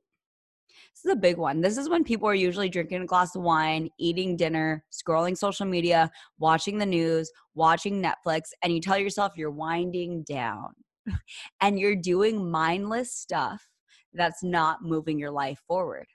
This 1.02 1.12
is 1.12 1.16
a 1.16 1.20
big 1.20 1.38
one. 1.38 1.62
This 1.62 1.78
is 1.78 1.88
when 1.88 2.04
people 2.04 2.28
are 2.28 2.34
usually 2.34 2.68
drinking 2.68 3.00
a 3.00 3.06
glass 3.06 3.34
of 3.34 3.40
wine, 3.40 3.88
eating 3.98 4.36
dinner, 4.36 4.84
scrolling 4.92 5.34
social 5.34 5.64
media, 5.64 6.10
watching 6.38 6.76
the 6.76 6.84
news, 6.84 7.32
watching 7.54 8.02
Netflix, 8.02 8.50
and 8.62 8.70
you 8.70 8.82
tell 8.82 8.98
yourself 8.98 9.32
you're 9.34 9.50
winding 9.50 10.24
down 10.24 10.74
and 11.62 11.80
you're 11.80 11.96
doing 11.96 12.50
mindless 12.50 13.14
stuff 13.14 13.66
that's 14.12 14.42
not 14.42 14.82
moving 14.82 15.18
your 15.18 15.30
life 15.30 15.62
forward. 15.66 16.06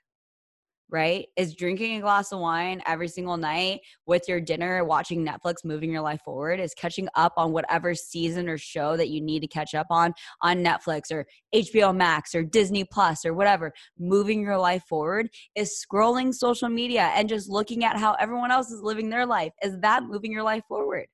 Right? 0.88 1.26
Is 1.36 1.54
drinking 1.54 1.96
a 1.96 2.00
glass 2.00 2.32
of 2.32 2.38
wine 2.38 2.80
every 2.86 3.08
single 3.08 3.36
night 3.36 3.80
with 4.06 4.22
your 4.28 4.40
dinner, 4.40 4.84
watching 4.84 5.26
Netflix, 5.26 5.64
moving 5.64 5.90
your 5.90 6.02
life 6.02 6.20
forward, 6.24 6.60
is 6.60 6.74
catching 6.74 7.08
up 7.14 7.32
on 7.36 7.52
whatever 7.52 7.94
season 7.94 8.48
or 8.48 8.56
show 8.56 8.96
that 8.96 9.08
you 9.08 9.20
need 9.20 9.40
to 9.40 9.48
catch 9.48 9.74
up 9.74 9.88
on 9.90 10.14
on 10.42 10.58
Netflix 10.58 11.10
or 11.10 11.26
HBO 11.54 11.94
Max 11.94 12.34
or 12.34 12.44
Disney 12.44 12.84
Plus 12.84 13.24
or 13.24 13.34
whatever. 13.34 13.72
Moving 13.98 14.42
your 14.42 14.58
life 14.58 14.84
forward 14.88 15.28
is 15.54 15.84
scrolling 15.84 16.32
social 16.32 16.68
media 16.68 17.10
and 17.14 17.28
just 17.28 17.48
looking 17.48 17.84
at 17.84 17.96
how 17.96 18.14
everyone 18.14 18.50
else 18.50 18.70
is 18.70 18.82
living 18.82 19.10
their 19.10 19.26
life. 19.26 19.52
Is 19.62 19.78
that 19.80 20.04
moving 20.04 20.30
your 20.32 20.44
life 20.44 20.62
forward? 20.68 21.06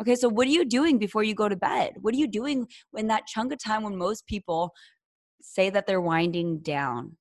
Okay, 0.00 0.14
so 0.14 0.30
what 0.30 0.46
are 0.46 0.50
you 0.50 0.64
doing 0.64 0.96
before 0.98 1.22
you 1.22 1.34
go 1.34 1.48
to 1.48 1.56
bed? 1.56 1.92
What 2.00 2.14
are 2.14 2.16
you 2.16 2.26
doing 2.26 2.66
when 2.90 3.08
that 3.08 3.26
chunk 3.26 3.52
of 3.52 3.62
time 3.62 3.82
when 3.82 3.96
most 3.96 4.26
people 4.26 4.72
say 5.42 5.68
that 5.68 5.86
they're 5.86 6.00
winding 6.00 6.60
down? 6.60 7.18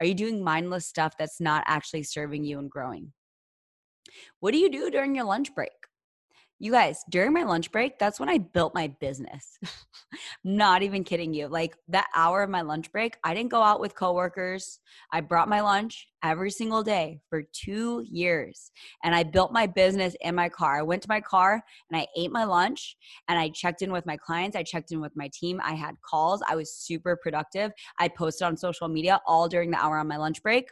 Are 0.00 0.06
you 0.06 0.14
doing 0.14 0.42
mindless 0.42 0.86
stuff 0.86 1.16
that's 1.18 1.40
not 1.40 1.62
actually 1.66 2.04
serving 2.04 2.44
you 2.44 2.58
and 2.58 2.70
growing? 2.70 3.12
What 4.40 4.52
do 4.52 4.58
you 4.58 4.70
do 4.70 4.90
during 4.90 5.14
your 5.14 5.24
lunch 5.26 5.54
break? 5.54 5.79
You 6.62 6.72
guys, 6.72 7.02
during 7.08 7.32
my 7.32 7.42
lunch 7.44 7.72
break, 7.72 7.98
that's 7.98 8.20
when 8.20 8.28
I 8.28 8.36
built 8.36 8.74
my 8.74 8.88
business. 9.00 9.58
Not 10.44 10.82
even 10.82 11.04
kidding 11.04 11.32
you. 11.32 11.48
Like 11.48 11.74
that 11.88 12.08
hour 12.14 12.42
of 12.42 12.50
my 12.50 12.60
lunch 12.60 12.92
break, 12.92 13.16
I 13.24 13.32
didn't 13.32 13.50
go 13.50 13.62
out 13.62 13.80
with 13.80 13.94
coworkers. 13.94 14.78
I 15.10 15.22
brought 15.22 15.48
my 15.48 15.62
lunch 15.62 16.06
every 16.22 16.50
single 16.50 16.82
day 16.82 17.22
for 17.30 17.42
two 17.54 18.04
years. 18.06 18.72
And 19.02 19.14
I 19.14 19.22
built 19.22 19.54
my 19.54 19.66
business 19.66 20.14
in 20.20 20.34
my 20.34 20.50
car. 20.50 20.78
I 20.78 20.82
went 20.82 21.00
to 21.04 21.08
my 21.08 21.22
car 21.22 21.62
and 21.90 21.98
I 21.98 22.06
ate 22.14 22.30
my 22.30 22.44
lunch 22.44 22.94
and 23.28 23.38
I 23.38 23.48
checked 23.48 23.80
in 23.80 23.90
with 23.90 24.04
my 24.04 24.18
clients. 24.18 24.54
I 24.54 24.62
checked 24.62 24.92
in 24.92 25.00
with 25.00 25.16
my 25.16 25.30
team. 25.32 25.62
I 25.64 25.72
had 25.72 25.94
calls. 26.02 26.42
I 26.46 26.56
was 26.56 26.74
super 26.74 27.16
productive. 27.16 27.72
I 27.98 28.08
posted 28.08 28.46
on 28.46 28.58
social 28.58 28.86
media 28.86 29.18
all 29.26 29.48
during 29.48 29.70
the 29.70 29.82
hour 29.82 29.96
on 29.96 30.08
my 30.08 30.18
lunch 30.18 30.42
break. 30.42 30.68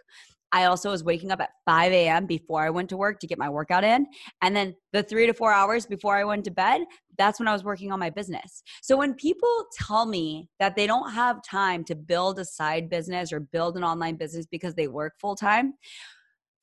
I 0.53 0.65
also 0.65 0.91
was 0.91 1.05
waking 1.05 1.31
up 1.31 1.41
at 1.41 1.51
5 1.67 1.93
a.m. 1.93 2.27
before 2.27 2.63
I 2.63 2.71
went 2.71 2.89
to 2.91 2.97
work 2.97 3.21
to 3.21 3.27
get 3.27 3.39
my 3.39 3.49
workout 3.49 3.85
in. 3.85 4.07
And 4.41 4.57
then 4.57 4.75
the 4.93 5.03
three 5.03 5.27
to 5.27 5.35
four 5.35 5.53
hours 5.53 5.87
before 5.87 6.17
I 6.17 6.25
went 6.25 6.45
to 6.45 6.51
bed, 6.51 6.83
that's 7.19 7.39
when 7.39 7.49
I 7.49 7.53
was 7.53 7.65
working 7.65 7.93
on 7.93 7.99
my 7.99 8.11
business. 8.11 8.63
So 8.83 8.97
when 8.97 9.15
people 9.15 9.67
tell 9.77 10.07
me 10.07 10.49
that 10.59 10.77
they 10.77 10.87
don't 10.87 11.13
have 11.13 11.43
time 11.43 11.85
to 11.85 11.95
build 11.95 12.39
a 12.39 12.45
side 12.45 12.89
business 12.89 13.33
or 13.33 13.41
build 13.41 13.77
an 13.77 13.85
online 13.85 14.17
business 14.17 14.47
because 14.47 14.75
they 14.75 14.89
work 14.89 15.15
full 15.21 15.37
time, 15.37 15.75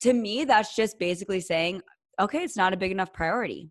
to 0.00 0.12
me, 0.12 0.44
that's 0.44 0.74
just 0.74 0.98
basically 0.98 1.40
saying, 1.40 1.82
okay, 2.20 2.42
it's 2.42 2.56
not 2.56 2.72
a 2.72 2.76
big 2.76 2.90
enough 2.90 3.12
priority 3.12 3.70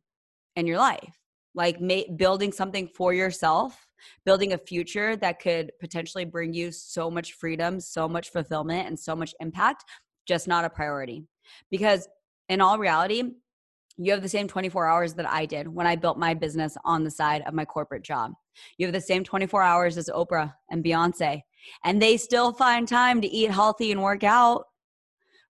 in 0.56 0.68
your 0.68 0.78
life. 0.78 1.20
Like 1.54 1.80
ma- 1.82 2.02
building 2.16 2.52
something 2.52 2.88
for 2.88 3.14
yourself, 3.14 3.88
building 4.26 4.54
a 4.54 4.58
future 4.58 5.16
that 5.18 5.40
could 5.40 5.72
potentially 5.80 6.26
bring 6.26 6.54
you 6.54 6.72
so 6.72 7.10
much 7.10 7.34
freedom, 7.34 7.80
so 7.80 8.08
much 8.08 8.30
fulfillment, 8.30 8.88
and 8.88 9.00
so 9.00 9.16
much 9.16 9.34
impact 9.40 9.86
just 10.25 10.48
not 10.48 10.65
a 10.65 10.70
priority. 10.70 11.24
Because 11.70 12.08
in 12.50 12.62
all 12.62 12.77
reality, 12.77 13.24
you 13.98 14.12
have 14.12 14.22
the 14.22 14.29
same 14.29 14.48
24 14.48 14.88
hours 14.88 15.13
that 15.13 15.29
I 15.29 15.46
did 15.46 15.67
when 15.67 15.88
I 15.88 15.96
built 15.96 16.17
my 16.17 16.34
business 16.34 16.77
on 16.84 17.03
the 17.03 17.12
side 17.12 17.44
of 17.46 17.53
my 17.53 17.65
corporate 17.65 18.03
job. 18.03 18.34
You 18.77 18.86
have 18.86 18.94
the 18.94 19.01
same 19.01 19.24
24 19.24 19.62
hours 19.62 19.98
as 19.98 20.10
Oprah 20.10 20.53
and 20.70 20.84
Beyonce, 20.84 21.41
and 21.84 22.01
they 22.01 22.17
still 22.17 22.51
find 22.51 22.88
time 22.88 23.22
to 23.22 23.27
eat 23.27 23.51
healthy 23.51 23.91
and 23.91 24.01
work 24.01 24.24
out, 24.24 24.65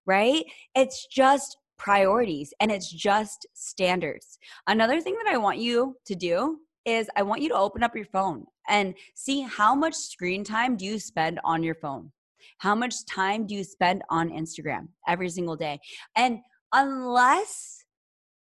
right? 0.06 0.44
It's 0.74 1.06
just 1.06 1.56
priorities 1.78 2.54
and 2.60 2.70
it's 2.70 2.90
just 2.90 3.46
standards. 3.54 4.38
Another 4.66 5.00
thing 5.00 5.16
that 5.22 5.32
I 5.32 5.36
want 5.36 5.58
you 5.58 5.96
to 6.06 6.14
do 6.14 6.58
is 6.84 7.08
I 7.16 7.22
want 7.22 7.42
you 7.42 7.48
to 7.48 7.56
open 7.56 7.82
up 7.82 7.96
your 7.96 8.06
phone 8.06 8.46
and 8.68 8.94
see 9.14 9.40
how 9.42 9.74
much 9.74 9.94
screen 9.94 10.44
time 10.44 10.76
do 10.76 10.84
you 10.84 10.98
spend 10.98 11.40
on 11.44 11.62
your 11.62 11.74
phone? 11.74 12.12
How 12.58 12.74
much 12.74 13.04
time 13.06 13.46
do 13.46 13.54
you 13.54 13.64
spend 13.64 14.02
on 14.10 14.30
Instagram 14.30 14.88
every 15.06 15.28
single 15.30 15.56
day? 15.56 15.78
And 16.16 16.38
unless 16.72 17.84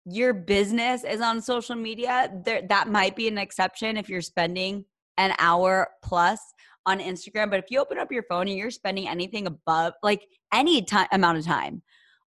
your 0.06 0.34
business 0.34 1.03
is 1.03 1.22
on 1.22 1.41
social 1.41 1.75
media, 1.75 2.32
there, 2.46 2.62
that 2.70 2.89
might 2.89 3.15
be 3.15 3.27
an 3.27 3.38
exception 3.38 3.98
if 3.98 4.10
you're 4.10 4.22
spending 4.22 4.86
an 5.18 5.34
hour 5.39 5.89
plus 6.03 6.39
on 6.86 7.00
Instagram. 7.00 7.50
But 7.50 7.60
if 7.60 7.65
you 7.70 7.79
open 7.79 7.98
up 7.98 8.12
your 8.12 8.24
phone 8.24 8.48
and 8.48 8.58
you're 8.58 8.72
spending 8.72 9.08
anything 9.08 9.48
above, 9.48 9.94
like 10.01 10.25
any 10.53 10.82
time 10.82 11.08
amount 11.12 11.38
of 11.38 11.46
time 11.46 11.82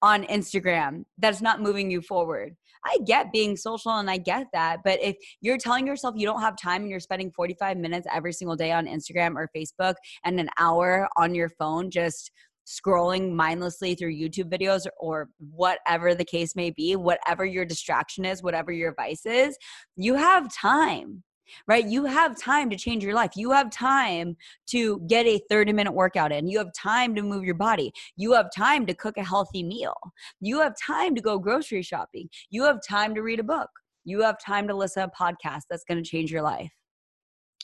on 0.04 0.22
Instagram, 0.24 1.02
that's 1.16 1.40
not 1.40 1.62
moving 1.62 1.90
you 1.90 2.02
forward. 2.02 2.54
I 2.84 2.98
get 3.06 3.32
being 3.32 3.56
social 3.56 3.92
and 3.92 4.10
I 4.10 4.18
get 4.18 4.48
that. 4.52 4.80
But 4.84 5.02
if 5.02 5.16
you're 5.40 5.56
telling 5.56 5.86
yourself 5.86 6.14
you 6.18 6.26
don't 6.26 6.42
have 6.42 6.58
time 6.58 6.82
and 6.82 6.90
you're 6.90 7.00
spending 7.00 7.30
45 7.30 7.78
minutes 7.78 8.06
every 8.12 8.34
single 8.34 8.54
day 8.54 8.70
on 8.70 8.86
Instagram 8.86 9.34
or 9.34 9.48
Facebook 9.56 9.94
and 10.22 10.38
an 10.38 10.50
hour 10.58 11.08
on 11.16 11.34
your 11.34 11.48
phone 11.48 11.90
just 11.90 12.30
scrolling 12.66 13.32
mindlessly 13.32 13.94
through 13.94 14.14
YouTube 14.14 14.50
videos 14.52 14.86
or 15.00 15.30
whatever 15.38 16.14
the 16.14 16.24
case 16.24 16.54
may 16.54 16.70
be, 16.70 16.96
whatever 16.96 17.46
your 17.46 17.64
distraction 17.64 18.26
is, 18.26 18.42
whatever 18.42 18.72
your 18.72 18.94
vice 18.94 19.24
is, 19.24 19.56
you 19.96 20.16
have 20.16 20.54
time 20.54 21.22
right? 21.66 21.86
You 21.86 22.04
have 22.04 22.38
time 22.38 22.70
to 22.70 22.76
change 22.76 23.04
your 23.04 23.14
life. 23.14 23.32
You 23.36 23.50
have 23.52 23.70
time 23.70 24.36
to 24.68 25.00
get 25.06 25.26
a 25.26 25.40
30 25.50 25.72
minute 25.72 25.92
workout 25.92 26.32
in. 26.32 26.46
You 26.48 26.58
have 26.58 26.72
time 26.72 27.14
to 27.14 27.22
move 27.22 27.44
your 27.44 27.54
body. 27.54 27.92
You 28.16 28.32
have 28.32 28.50
time 28.54 28.86
to 28.86 28.94
cook 28.94 29.16
a 29.16 29.24
healthy 29.24 29.62
meal. 29.62 29.96
You 30.40 30.60
have 30.60 30.74
time 30.76 31.14
to 31.14 31.20
go 31.20 31.38
grocery 31.38 31.82
shopping. 31.82 32.28
You 32.50 32.64
have 32.64 32.80
time 32.86 33.14
to 33.14 33.22
read 33.22 33.40
a 33.40 33.44
book. 33.44 33.70
You 34.04 34.20
have 34.22 34.38
time 34.38 34.68
to 34.68 34.74
listen 34.74 35.02
to 35.02 35.08
a 35.08 35.24
podcast 35.24 35.62
that's 35.70 35.84
going 35.84 36.02
to 36.02 36.08
change 36.08 36.30
your 36.30 36.42
life. 36.42 36.72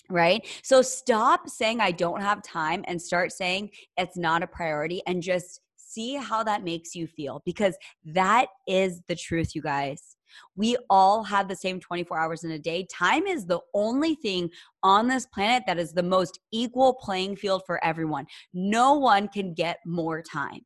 Right? 0.09 0.45
So 0.63 0.83
stop 0.83 1.49
saying 1.49 1.81
I 1.81 1.93
don't 1.93 2.21
have 2.21 2.43
time 2.43 2.85
and 2.89 3.01
start 3.01 3.31
saying 3.31 3.71
it's 3.97 4.17
not 4.17 4.43
a 4.43 4.47
priority 4.47 5.03
and 5.07 5.23
just 5.23 5.61
see 5.77 6.17
how 6.17 6.43
that 6.45 6.65
makes 6.65 6.95
you 6.95 7.07
feel 7.07 7.43
because 7.45 7.77
that 8.05 8.47
is 8.67 9.03
the 9.09 9.15
truth, 9.15 9.55
you 9.55 9.63
guys. 9.63 10.17
We 10.57 10.77
all 10.89 11.23
have 11.25 11.49
the 11.49 11.57
same 11.57 11.81
24 11.81 12.19
hours 12.19 12.45
in 12.45 12.51
a 12.53 12.59
day. 12.59 12.87
Time 12.91 13.27
is 13.27 13.47
the 13.47 13.61
only 13.75 14.15
thing 14.15 14.51
on 14.83 15.09
this 15.09 15.27
planet 15.27 15.65
that 15.67 15.79
is 15.79 15.93
the 15.93 16.03
most 16.03 16.39
equal 16.53 16.95
playing 16.95 17.37
field 17.37 17.63
for 17.67 17.83
everyone. 17.85 18.27
No 18.53 18.95
one 18.95 19.29
can 19.29 19.55
get 19.55 19.79
more 19.85 20.23
time. 20.23 20.61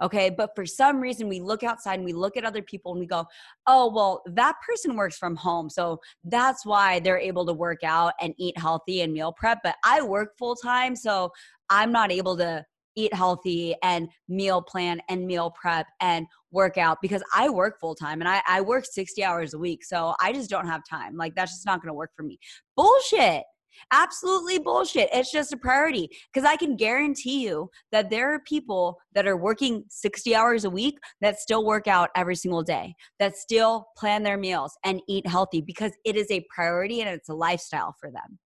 Okay. 0.00 0.30
But 0.30 0.54
for 0.54 0.66
some 0.66 1.00
reason, 1.00 1.28
we 1.28 1.40
look 1.40 1.62
outside 1.62 1.94
and 1.94 2.04
we 2.04 2.12
look 2.12 2.36
at 2.36 2.44
other 2.44 2.62
people 2.62 2.92
and 2.92 3.00
we 3.00 3.06
go, 3.06 3.26
oh, 3.66 3.90
well, 3.92 4.22
that 4.26 4.56
person 4.66 4.96
works 4.96 5.16
from 5.16 5.36
home. 5.36 5.70
So 5.70 6.00
that's 6.24 6.66
why 6.66 7.00
they're 7.00 7.18
able 7.18 7.46
to 7.46 7.52
work 7.52 7.82
out 7.82 8.14
and 8.20 8.34
eat 8.38 8.56
healthy 8.58 9.02
and 9.02 9.12
meal 9.12 9.32
prep. 9.32 9.58
But 9.62 9.76
I 9.84 10.02
work 10.02 10.36
full 10.38 10.56
time. 10.56 10.94
So 10.96 11.32
I'm 11.70 11.92
not 11.92 12.12
able 12.12 12.36
to 12.38 12.64
eat 12.96 13.12
healthy 13.14 13.74
and 13.82 14.08
meal 14.28 14.62
plan 14.62 15.00
and 15.08 15.26
meal 15.26 15.52
prep 15.60 15.86
and 16.00 16.26
work 16.50 16.78
out 16.78 16.98
because 17.00 17.22
I 17.34 17.48
work 17.48 17.80
full 17.80 17.94
time 17.94 18.20
and 18.20 18.28
I, 18.28 18.42
I 18.46 18.60
work 18.60 18.84
60 18.86 19.24
hours 19.24 19.54
a 19.54 19.58
week. 19.58 19.84
So 19.84 20.14
I 20.20 20.32
just 20.32 20.50
don't 20.50 20.66
have 20.66 20.82
time. 20.88 21.16
Like 21.16 21.34
that's 21.34 21.52
just 21.52 21.66
not 21.66 21.80
going 21.80 21.88
to 21.88 21.94
work 21.94 22.10
for 22.16 22.22
me. 22.22 22.38
Bullshit. 22.76 23.44
Absolutely 23.90 24.58
bullshit. 24.58 25.08
It's 25.12 25.32
just 25.32 25.52
a 25.52 25.56
priority 25.56 26.08
because 26.32 26.48
I 26.48 26.56
can 26.56 26.76
guarantee 26.76 27.42
you 27.42 27.70
that 27.90 28.10
there 28.10 28.32
are 28.32 28.40
people 28.40 28.98
that 29.14 29.26
are 29.26 29.36
working 29.36 29.84
60 29.88 30.34
hours 30.34 30.64
a 30.64 30.70
week 30.70 30.98
that 31.20 31.38
still 31.38 31.64
work 31.64 31.88
out 31.88 32.10
every 32.14 32.36
single 32.36 32.62
day, 32.62 32.94
that 33.18 33.36
still 33.36 33.86
plan 33.96 34.22
their 34.22 34.36
meals 34.36 34.76
and 34.84 35.00
eat 35.08 35.26
healthy 35.26 35.60
because 35.60 35.92
it 36.04 36.16
is 36.16 36.30
a 36.30 36.44
priority 36.54 37.00
and 37.00 37.08
it's 37.08 37.28
a 37.28 37.34
lifestyle 37.34 37.94
for 37.98 38.10
them. 38.10 38.38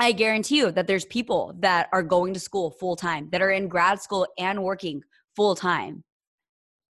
I 0.00 0.12
guarantee 0.12 0.56
you 0.56 0.72
that 0.72 0.86
there's 0.86 1.04
people 1.04 1.54
that 1.58 1.90
are 1.92 2.02
going 2.02 2.32
to 2.32 2.40
school 2.40 2.70
full 2.70 2.96
time, 2.96 3.28
that 3.32 3.42
are 3.42 3.50
in 3.50 3.68
grad 3.68 4.00
school 4.00 4.26
and 4.38 4.62
working 4.62 5.02
full 5.36 5.54
time 5.54 6.04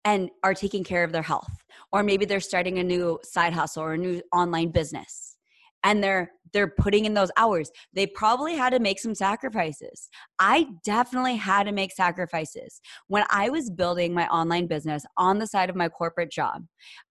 and 0.04 0.30
are 0.44 0.54
taking 0.54 0.84
care 0.84 1.02
of 1.02 1.10
their 1.10 1.22
health. 1.22 1.50
Or 1.90 2.04
maybe 2.04 2.24
they're 2.24 2.38
starting 2.38 2.78
a 2.78 2.84
new 2.84 3.18
side 3.24 3.52
hustle 3.52 3.82
or 3.82 3.94
a 3.94 3.98
new 3.98 4.22
online 4.32 4.70
business 4.70 5.36
and 5.82 6.02
they're 6.02 6.30
they're 6.52 6.68
putting 6.78 7.04
in 7.04 7.14
those 7.14 7.30
hours. 7.36 7.70
They 7.94 8.06
probably 8.06 8.56
had 8.56 8.70
to 8.70 8.80
make 8.80 8.98
some 8.98 9.14
sacrifices. 9.14 10.08
I 10.38 10.66
definitely 10.84 11.36
had 11.36 11.64
to 11.64 11.72
make 11.72 11.92
sacrifices. 11.92 12.80
When 13.08 13.24
i 13.30 13.48
was 13.50 13.70
building 13.70 14.14
my 14.14 14.28
online 14.28 14.66
business 14.66 15.04
on 15.16 15.38
the 15.38 15.46
side 15.46 15.70
of 15.70 15.76
my 15.76 15.88
corporate 15.88 16.30
job 16.30 16.64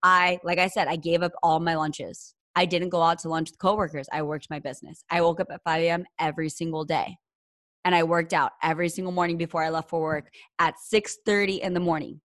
i 0.04 0.40
like 0.44 0.60
i 0.60 0.68
said 0.68 0.88
i 0.88 0.96
gave 0.96 1.24
up 1.24 1.32
all 1.44 1.60
my 1.60 1.76
lunches 1.76 2.36
I 2.56 2.66
didn't 2.66 2.90
go 2.90 3.02
out 3.02 3.20
to 3.20 3.30
lunch 3.30 3.52
with 3.52 3.60
coworkers. 3.60 4.08
I 4.12 4.22
worked 4.22 4.50
my 4.50 4.60
business. 4.60 5.04
I 5.10 5.22
woke 5.22 5.40
up 5.40 5.48
at 5.52 5.64
5 5.64 5.82
a.m. 5.84 6.06
every 6.20 6.50
single 6.50 6.84
day. 6.84 7.18
And 7.86 7.96
I 7.96 8.04
worked 8.04 8.34
out 8.34 8.52
every 8.62 8.90
single 8.90 9.14
morning 9.14 9.38
before 9.38 9.64
I 9.64 9.70
left 9.70 9.90
for 9.90 10.02
work 10.02 10.30
at 10.60 10.76
6:30 10.94 11.62
in 11.62 11.74
the 11.74 11.80
morning. 11.80 12.22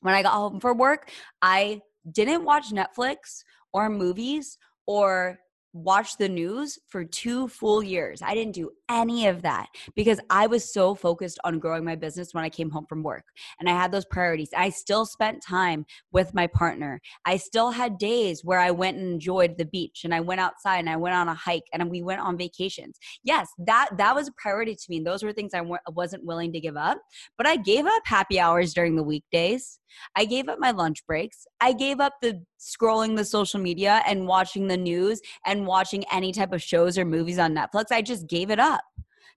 When 0.00 0.14
I 0.14 0.22
got 0.22 0.32
home 0.32 0.60
from 0.60 0.76
work, 0.76 1.10
I 1.40 1.80
didn't 2.10 2.44
watch 2.44 2.70
Netflix 2.70 3.42
or 3.72 3.88
movies 3.88 4.58
or 4.86 5.38
watch 5.74 6.16
the 6.16 6.28
news 6.28 6.78
for 6.88 7.04
two 7.04 7.48
full 7.48 7.82
years. 7.82 8.22
I 8.22 8.32
didn't 8.32 8.54
do 8.54 8.70
any 8.88 9.26
of 9.26 9.42
that 9.42 9.66
because 9.96 10.20
I 10.30 10.46
was 10.46 10.72
so 10.72 10.94
focused 10.94 11.38
on 11.44 11.58
growing 11.58 11.84
my 11.84 11.96
business 11.96 12.32
when 12.32 12.44
I 12.44 12.48
came 12.48 12.70
home 12.70 12.86
from 12.88 13.02
work 13.02 13.24
and 13.58 13.68
I 13.68 13.72
had 13.72 13.90
those 13.90 14.04
priorities. 14.04 14.50
I 14.56 14.70
still 14.70 15.04
spent 15.04 15.42
time 15.42 15.84
with 16.12 16.32
my 16.32 16.46
partner. 16.46 17.00
I 17.26 17.36
still 17.36 17.72
had 17.72 17.98
days 17.98 18.44
where 18.44 18.60
I 18.60 18.70
went 18.70 18.98
and 18.98 19.12
enjoyed 19.12 19.58
the 19.58 19.64
beach 19.64 20.02
and 20.04 20.14
I 20.14 20.20
went 20.20 20.40
outside 20.40 20.78
and 20.78 20.88
I 20.88 20.96
went 20.96 21.16
on 21.16 21.28
a 21.28 21.34
hike 21.34 21.64
and 21.72 21.90
we 21.90 22.02
went 22.02 22.20
on 22.20 22.38
vacations. 22.38 22.96
Yes, 23.24 23.48
that 23.66 23.88
that 23.98 24.14
was 24.14 24.28
a 24.28 24.32
priority 24.32 24.76
to 24.76 24.84
me. 24.88 24.98
And 24.98 25.06
those 25.06 25.24
were 25.24 25.32
things 25.32 25.54
I 25.54 25.62
wasn't 25.90 26.24
willing 26.24 26.52
to 26.52 26.60
give 26.60 26.76
up, 26.76 26.98
but 27.36 27.48
I 27.48 27.56
gave 27.56 27.84
up 27.84 28.02
happy 28.04 28.38
hours 28.38 28.74
during 28.74 28.94
the 28.94 29.02
weekdays. 29.02 29.80
I 30.16 30.24
gave 30.24 30.48
up 30.48 30.58
my 30.58 30.70
lunch 30.70 31.06
breaks. 31.06 31.46
I 31.60 31.72
gave 31.72 32.00
up 32.00 32.14
the 32.20 32.42
scrolling 32.60 33.16
the 33.16 33.24
social 33.24 33.60
media 33.60 34.02
and 34.06 34.26
watching 34.26 34.68
the 34.68 34.76
news 34.76 35.20
and 35.46 35.66
watching 35.66 36.04
any 36.12 36.32
type 36.32 36.52
of 36.52 36.62
shows 36.62 36.98
or 36.98 37.04
movies 37.04 37.38
on 37.38 37.54
Netflix. 37.54 37.86
I 37.90 38.02
just 38.02 38.26
gave 38.26 38.50
it 38.50 38.58
up 38.58 38.82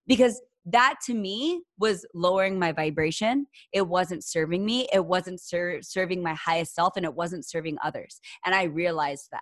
because 0.07 0.41
that 0.65 0.95
to 1.05 1.13
me 1.13 1.61
was 1.79 2.05
lowering 2.13 2.59
my 2.59 2.73
vibration. 2.73 3.47
It 3.71 3.87
wasn't 3.87 4.23
serving 4.23 4.65
me. 4.65 4.87
It 4.91 5.05
wasn't 5.05 5.39
ser- 5.39 5.81
serving 5.81 6.21
my 6.21 6.33
highest 6.33 6.75
self 6.75 6.97
and 6.97 7.05
it 7.05 7.13
wasn't 7.13 7.45
serving 7.45 7.77
others. 7.81 8.19
And 8.45 8.53
I 8.53 8.63
realized 8.63 9.29
that. 9.31 9.41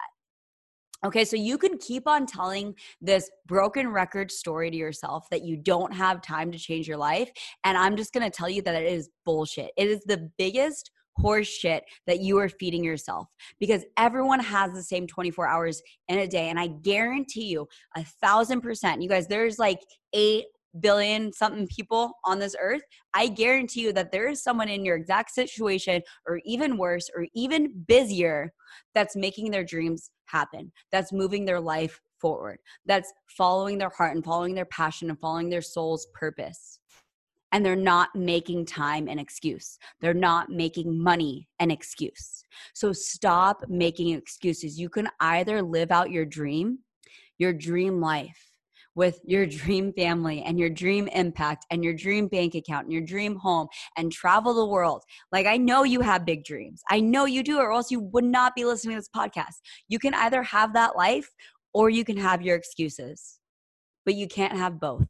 Okay, 1.05 1.25
so 1.25 1.35
you 1.35 1.57
can 1.57 1.77
keep 1.77 2.07
on 2.07 2.25
telling 2.25 2.73
this 3.01 3.29
broken 3.47 3.89
record 3.89 4.31
story 4.31 4.71
to 4.71 4.77
yourself 4.77 5.27
that 5.29 5.43
you 5.43 5.57
don't 5.57 5.93
have 5.93 6.21
time 6.21 6.51
to 6.51 6.57
change 6.57 6.87
your 6.87 6.97
life. 6.97 7.29
And 7.63 7.77
I'm 7.77 7.95
just 7.95 8.13
gonna 8.13 8.29
tell 8.29 8.49
you 8.49 8.61
that 8.63 8.75
it 8.75 8.91
is 8.91 9.09
bullshit. 9.23 9.71
It 9.77 9.87
is 9.87 10.01
the 10.05 10.29
biggest 10.37 10.91
horse 11.17 11.47
shit 11.47 11.83
that 12.07 12.19
you 12.19 12.37
are 12.37 12.49
feeding 12.49 12.83
yourself 12.83 13.27
because 13.59 13.83
everyone 13.97 14.39
has 14.39 14.73
the 14.73 14.83
same 14.83 15.07
24 15.07 15.47
hours 15.47 15.81
in 16.07 16.19
a 16.19 16.27
day. 16.27 16.49
And 16.49 16.59
I 16.59 16.67
guarantee 16.67 17.45
you, 17.45 17.67
a 17.95 18.03
thousand 18.03 18.61
percent, 18.61 19.01
you 19.01 19.09
guys, 19.09 19.27
there's 19.27 19.59
like 19.59 19.79
eight 20.13 20.45
billion 20.79 21.31
something 21.31 21.67
people 21.67 22.11
on 22.25 22.39
this 22.39 22.55
earth, 22.59 22.81
I 23.13 23.27
guarantee 23.27 23.81
you 23.81 23.93
that 23.93 24.11
there 24.11 24.27
is 24.27 24.43
someone 24.43 24.69
in 24.69 24.83
your 24.83 24.97
exact 24.97 25.31
situation, 25.31 26.01
or 26.27 26.41
even 26.45 26.77
worse, 26.77 27.09
or 27.15 27.27
even 27.33 27.73
busier, 27.87 28.53
that's 28.93 29.15
making 29.15 29.51
their 29.51 29.63
dreams 29.63 30.11
happen, 30.25 30.71
that's 30.91 31.13
moving 31.13 31.45
their 31.45 31.59
life 31.59 32.01
forward, 32.19 32.57
that's 32.85 33.13
following 33.27 33.77
their 33.77 33.89
heart 33.89 34.15
and 34.15 34.23
following 34.23 34.53
their 34.53 34.65
passion 34.65 35.09
and 35.09 35.19
following 35.19 35.49
their 35.49 35.61
soul's 35.61 36.07
purpose 36.13 36.74
and 37.51 37.65
they're 37.65 37.75
not 37.75 38.09
making 38.15 38.65
time 38.65 39.07
an 39.07 39.19
excuse. 39.19 39.77
They're 40.01 40.13
not 40.13 40.49
making 40.49 41.01
money 41.01 41.47
an 41.59 41.71
excuse. 41.71 42.43
So 42.73 42.91
stop 42.91 43.63
making 43.67 44.09
excuses. 44.09 44.79
You 44.79 44.89
can 44.89 45.09
either 45.19 45.61
live 45.61 45.91
out 45.91 46.11
your 46.11 46.25
dream, 46.25 46.79
your 47.37 47.53
dream 47.53 48.01
life 48.01 48.37
with 48.95 49.19
your 49.25 49.45
dream 49.45 49.93
family 49.93 50.41
and 50.43 50.59
your 50.59 50.69
dream 50.69 51.07
impact 51.09 51.65
and 51.69 51.83
your 51.83 51.93
dream 51.93 52.27
bank 52.27 52.55
account 52.55 52.85
and 52.85 52.93
your 52.93 53.03
dream 53.03 53.35
home 53.35 53.67
and 53.97 54.11
travel 54.11 54.53
the 54.53 54.65
world. 54.65 55.03
Like, 55.31 55.45
I 55.45 55.57
know 55.57 55.83
you 55.83 56.01
have 56.01 56.25
big 56.25 56.43
dreams. 56.43 56.81
I 56.89 56.99
know 56.99 57.25
you 57.25 57.43
do, 57.43 57.59
or 57.59 57.71
else 57.71 57.91
you 57.91 57.99
would 57.99 58.23
not 58.23 58.55
be 58.55 58.65
listening 58.65 58.95
to 58.95 58.99
this 58.99 59.09
podcast. 59.15 59.55
You 59.87 59.99
can 59.99 60.13
either 60.13 60.41
have 60.43 60.73
that 60.73 60.95
life 60.95 61.29
or 61.73 61.89
you 61.89 62.05
can 62.05 62.17
have 62.17 62.41
your 62.41 62.55
excuses, 62.55 63.39
but 64.05 64.15
you 64.15 64.27
can't 64.27 64.57
have 64.57 64.79
both. 64.79 65.05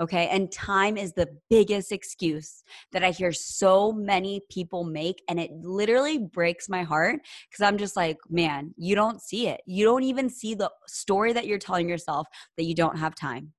Okay. 0.00 0.28
And 0.28 0.50
time 0.50 0.96
is 0.96 1.12
the 1.12 1.28
biggest 1.50 1.92
excuse 1.92 2.64
that 2.92 3.04
I 3.04 3.10
hear 3.10 3.30
so 3.30 3.92
many 3.92 4.40
people 4.50 4.84
make. 4.84 5.22
And 5.28 5.38
it 5.38 5.50
literally 5.60 6.18
breaks 6.18 6.68
my 6.68 6.82
heart 6.82 7.20
because 7.50 7.62
I'm 7.62 7.76
just 7.76 7.94
like, 7.94 8.16
man, 8.30 8.72
you 8.78 8.94
don't 8.94 9.20
see 9.20 9.48
it. 9.48 9.60
You 9.66 9.84
don't 9.84 10.02
even 10.02 10.30
see 10.30 10.54
the 10.54 10.70
story 10.86 11.34
that 11.34 11.46
you're 11.46 11.58
telling 11.58 11.88
yourself 11.88 12.26
that 12.56 12.64
you 12.64 12.74
don't 12.74 12.98
have 12.98 13.14
time. 13.14 13.52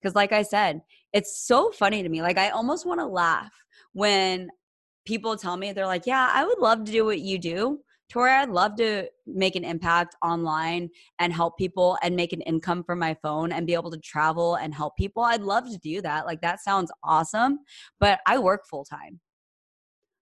Because, 0.00 0.14
like 0.14 0.32
I 0.32 0.42
said, 0.42 0.80
it's 1.12 1.46
so 1.46 1.70
funny 1.70 2.02
to 2.02 2.08
me. 2.08 2.20
Like, 2.20 2.36
I 2.36 2.50
almost 2.50 2.84
want 2.84 3.00
to 3.00 3.06
laugh 3.06 3.52
when 3.92 4.50
people 5.06 5.36
tell 5.36 5.56
me, 5.56 5.72
they're 5.72 5.86
like, 5.86 6.06
yeah, 6.06 6.30
I 6.32 6.44
would 6.44 6.58
love 6.58 6.84
to 6.84 6.92
do 6.92 7.04
what 7.04 7.20
you 7.20 7.38
do. 7.38 7.80
Tori, 8.08 8.30
I'd 8.30 8.48
love 8.48 8.76
to 8.76 9.06
make 9.26 9.54
an 9.54 9.64
impact 9.64 10.16
online 10.22 10.88
and 11.18 11.32
help 11.32 11.58
people 11.58 11.98
and 12.02 12.16
make 12.16 12.32
an 12.32 12.40
income 12.42 12.82
from 12.82 12.98
my 12.98 13.14
phone 13.22 13.52
and 13.52 13.66
be 13.66 13.74
able 13.74 13.90
to 13.90 13.98
travel 13.98 14.54
and 14.54 14.72
help 14.72 14.96
people. 14.96 15.22
I'd 15.22 15.42
love 15.42 15.70
to 15.70 15.78
do 15.78 16.00
that. 16.02 16.24
Like, 16.24 16.40
that 16.40 16.60
sounds 16.60 16.90
awesome, 17.04 17.58
but 18.00 18.20
I 18.26 18.38
work 18.38 18.66
full 18.66 18.84
time. 18.84 19.20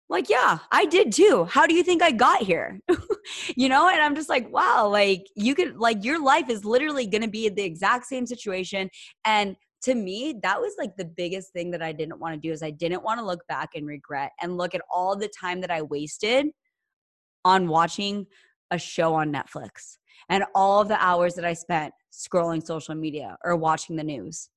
Like, 0.09 0.29
yeah, 0.29 0.59
I 0.73 0.85
did 0.87 1.13
too. 1.13 1.47
How 1.51 1.67
do 1.67 1.75
you 1.75 1.83
think 1.83 2.03
I 2.03 2.13
got 2.13 2.43
here? 2.43 2.81
you 3.57 3.69
know, 3.69 3.89
and 3.89 4.01
I'm 4.01 4.15
just 4.15 4.29
like, 4.29 4.53
wow, 4.53 4.89
like, 4.89 5.27
you 5.35 5.55
could, 5.55 5.77
like, 5.77 6.05
your 6.05 6.23
life 6.23 6.49
is 6.49 6.65
literally 6.65 7.07
going 7.07 7.23
to 7.23 7.29
be 7.29 7.49
the 7.49 7.63
exact 7.63 8.07
same 8.07 8.27
situation. 8.27 8.89
And 9.25 9.57
to 9.83 9.95
me 9.95 10.35
that 10.43 10.59
was 10.61 10.75
like 10.79 10.97
the 10.97 11.05
biggest 11.05 11.53
thing 11.53 11.71
that 11.71 11.83
i 11.83 11.93
didn't 11.93 12.19
want 12.19 12.35
to 12.35 12.41
do 12.41 12.51
is 12.51 12.63
i 12.63 12.71
didn't 12.71 13.05
want 13.05 13.21
to 13.21 13.27
look 13.27 13.47
back 13.47 13.69
and 13.75 13.87
regret 13.87 14.33
and 14.41 14.57
look 14.57 14.75
at 14.75 14.81
all 14.93 15.15
the 15.15 15.31
time 15.39 15.61
that 15.61 15.71
i 15.71 15.83
wasted 15.83 16.47
on 17.47 17.69
watching 17.69 18.27
a 18.73 18.79
show 18.79 19.15
on 19.15 19.33
Netflix 19.33 19.99
and 20.29 20.43
all 20.53 20.81
of 20.81 20.89
the 20.89 21.01
hours 21.01 21.37
that 21.37 21.45
I 21.45 21.53
spent 21.53 21.95
scrolling 22.13 22.67
social 22.67 22.97
media 22.97 23.37
or 23.45 23.55
watching 23.55 23.95
the 23.95 24.03
news. 24.03 24.51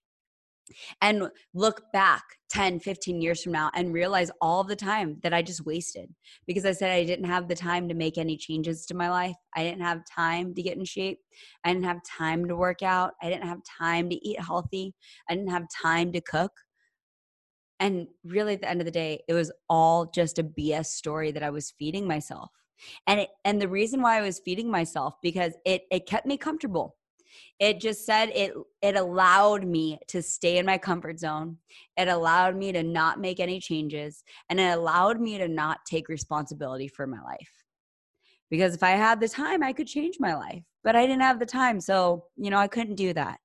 And 1.02 1.30
look 1.54 1.84
back 1.94 2.24
10, 2.52 2.80
15 2.80 3.22
years 3.22 3.44
from 3.44 3.54
now 3.54 3.70
and 3.76 3.94
realize 3.94 4.32
all 4.42 4.62
of 4.62 4.68
the 4.68 4.76
time 4.76 5.18
that 5.22 5.36
I 5.36 5.44
just 5.44 5.66
wasted 5.66 6.14
because 6.48 6.66
I 6.66 6.72
said 6.72 6.92
I 6.92 7.06
didn't 7.06 7.26
have 7.26 7.48
the 7.48 7.56
time 7.56 7.88
to 7.90 7.96
make 7.96 8.18
any 8.18 8.38
changes 8.38 8.88
to 8.88 8.96
my 8.96 9.10
life. 9.10 9.36
I 9.56 9.64
didn't 9.64 9.82
have 9.82 10.02
time 10.06 10.56
to 10.56 10.62
get 10.64 10.78
in 10.78 10.86
shape. 10.86 11.20
I 11.64 11.74
didn't 11.74 11.86
have 11.86 12.04
time 12.04 12.48
to 12.48 12.56
work 12.56 12.82
out. 12.82 13.14
I 13.22 13.30
didn't 13.30 13.48
have 13.48 13.62
time 13.80 14.10
to 14.10 14.28
eat 14.28 14.42
healthy. 14.42 14.96
I 15.30 15.36
didn't 15.36 15.52
have 15.52 15.66
time 15.70 16.12
to 16.14 16.22
cook. 16.22 16.54
And 17.80 18.08
really, 18.24 18.56
at 18.56 18.62
the 18.62 18.70
end 18.70 18.82
of 18.82 18.86
the 18.86 18.92
day, 18.92 19.22
it 19.28 19.34
was 19.34 19.52
all 19.70 20.06
just 20.06 20.38
a 20.38 20.44
BS 20.44 20.88
story 20.88 21.32
that 21.32 21.44
I 21.44 21.50
was 21.50 21.74
feeding 21.80 22.08
myself 22.08 22.52
and 23.08 23.22
it, 23.22 23.30
and 23.46 23.62
the 23.62 23.68
reason 23.68 24.02
why 24.02 24.18
i 24.18 24.22
was 24.22 24.40
feeding 24.40 24.70
myself 24.70 25.16
because 25.22 25.54
it 25.66 25.84
it 25.92 26.06
kept 26.06 26.26
me 26.26 26.38
comfortable. 26.38 26.96
It 27.60 27.80
just 27.80 28.06
said 28.06 28.30
it 28.30 28.54
it 28.82 28.96
allowed 28.96 29.66
me 29.66 30.00
to 30.08 30.22
stay 30.22 30.58
in 30.58 30.66
my 30.66 30.78
comfort 30.78 31.20
zone. 31.20 31.58
It 31.98 32.08
allowed 32.08 32.56
me 32.56 32.72
to 32.72 32.84
not 32.84 33.20
make 33.20 33.40
any 33.40 33.60
changes 33.60 34.24
and 34.50 34.60
it 34.60 34.78
allowed 34.78 35.20
me 35.22 35.38
to 35.38 35.48
not 35.48 35.80
take 35.86 36.10
responsibility 36.10 36.88
for 36.88 37.06
my 37.06 37.22
life. 37.22 37.52
Because 38.50 38.74
if 38.74 38.84
i 38.84 38.92
had 38.92 39.20
the 39.20 39.28
time 39.28 39.62
i 39.62 39.74
could 39.74 39.88
change 39.88 40.18
my 40.20 40.34
life 40.36 40.64
but 40.84 40.96
i 40.96 41.06
didn't 41.06 41.22
have 41.22 41.40
the 41.40 41.46
time 41.46 41.80
so 41.80 42.26
you 42.36 42.50
know 42.50 42.58
i 42.58 42.68
couldn't 42.68 42.96
do 42.96 43.14
that 43.14 43.40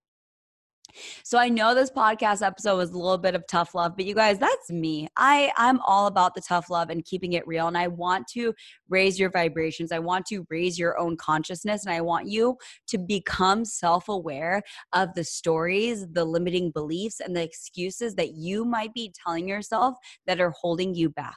so 1.22 1.38
I 1.38 1.48
know 1.48 1.74
this 1.74 1.90
podcast 1.90 2.46
episode 2.46 2.76
was 2.76 2.90
a 2.90 2.98
little 2.98 3.18
bit 3.18 3.34
of 3.34 3.46
tough 3.46 3.74
love, 3.74 3.96
but 3.96 4.04
you 4.04 4.14
guys, 4.14 4.38
that's 4.38 4.70
me. 4.70 5.08
I 5.16 5.52
I'm 5.56 5.80
all 5.80 6.06
about 6.06 6.34
the 6.34 6.40
tough 6.40 6.70
love 6.70 6.90
and 6.90 7.04
keeping 7.04 7.32
it 7.32 7.46
real 7.46 7.68
and 7.68 7.78
I 7.78 7.88
want 7.88 8.26
to 8.28 8.54
raise 8.88 9.18
your 9.18 9.30
vibrations. 9.30 9.92
I 9.92 9.98
want 9.98 10.26
to 10.26 10.46
raise 10.50 10.78
your 10.78 10.98
own 10.98 11.16
consciousness 11.16 11.84
and 11.84 11.94
I 11.94 12.00
want 12.00 12.28
you 12.28 12.56
to 12.88 12.98
become 12.98 13.64
self-aware 13.64 14.62
of 14.92 15.14
the 15.14 15.24
stories, 15.24 16.06
the 16.12 16.24
limiting 16.24 16.70
beliefs 16.70 17.20
and 17.20 17.36
the 17.36 17.42
excuses 17.42 18.14
that 18.16 18.34
you 18.34 18.64
might 18.64 18.92
be 18.94 19.12
telling 19.24 19.48
yourself 19.48 19.96
that 20.26 20.40
are 20.40 20.52
holding 20.60 20.94
you 20.94 21.10
back 21.10 21.36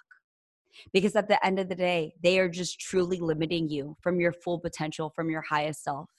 because 0.94 1.16
at 1.16 1.28
the 1.28 1.44
end 1.46 1.60
of 1.60 1.70
the 1.70 1.76
day, 1.76 2.14
they 2.22 2.40
are 2.40 2.50
just 2.50 2.80
truly 2.80 3.20
limiting 3.20 3.70
you 3.70 3.96
from 4.02 4.20
your 4.20 4.32
full 4.32 4.60
potential, 4.60 5.12
from 5.16 5.30
your 5.30 5.42
highest 5.42 5.84
self. 5.84 6.10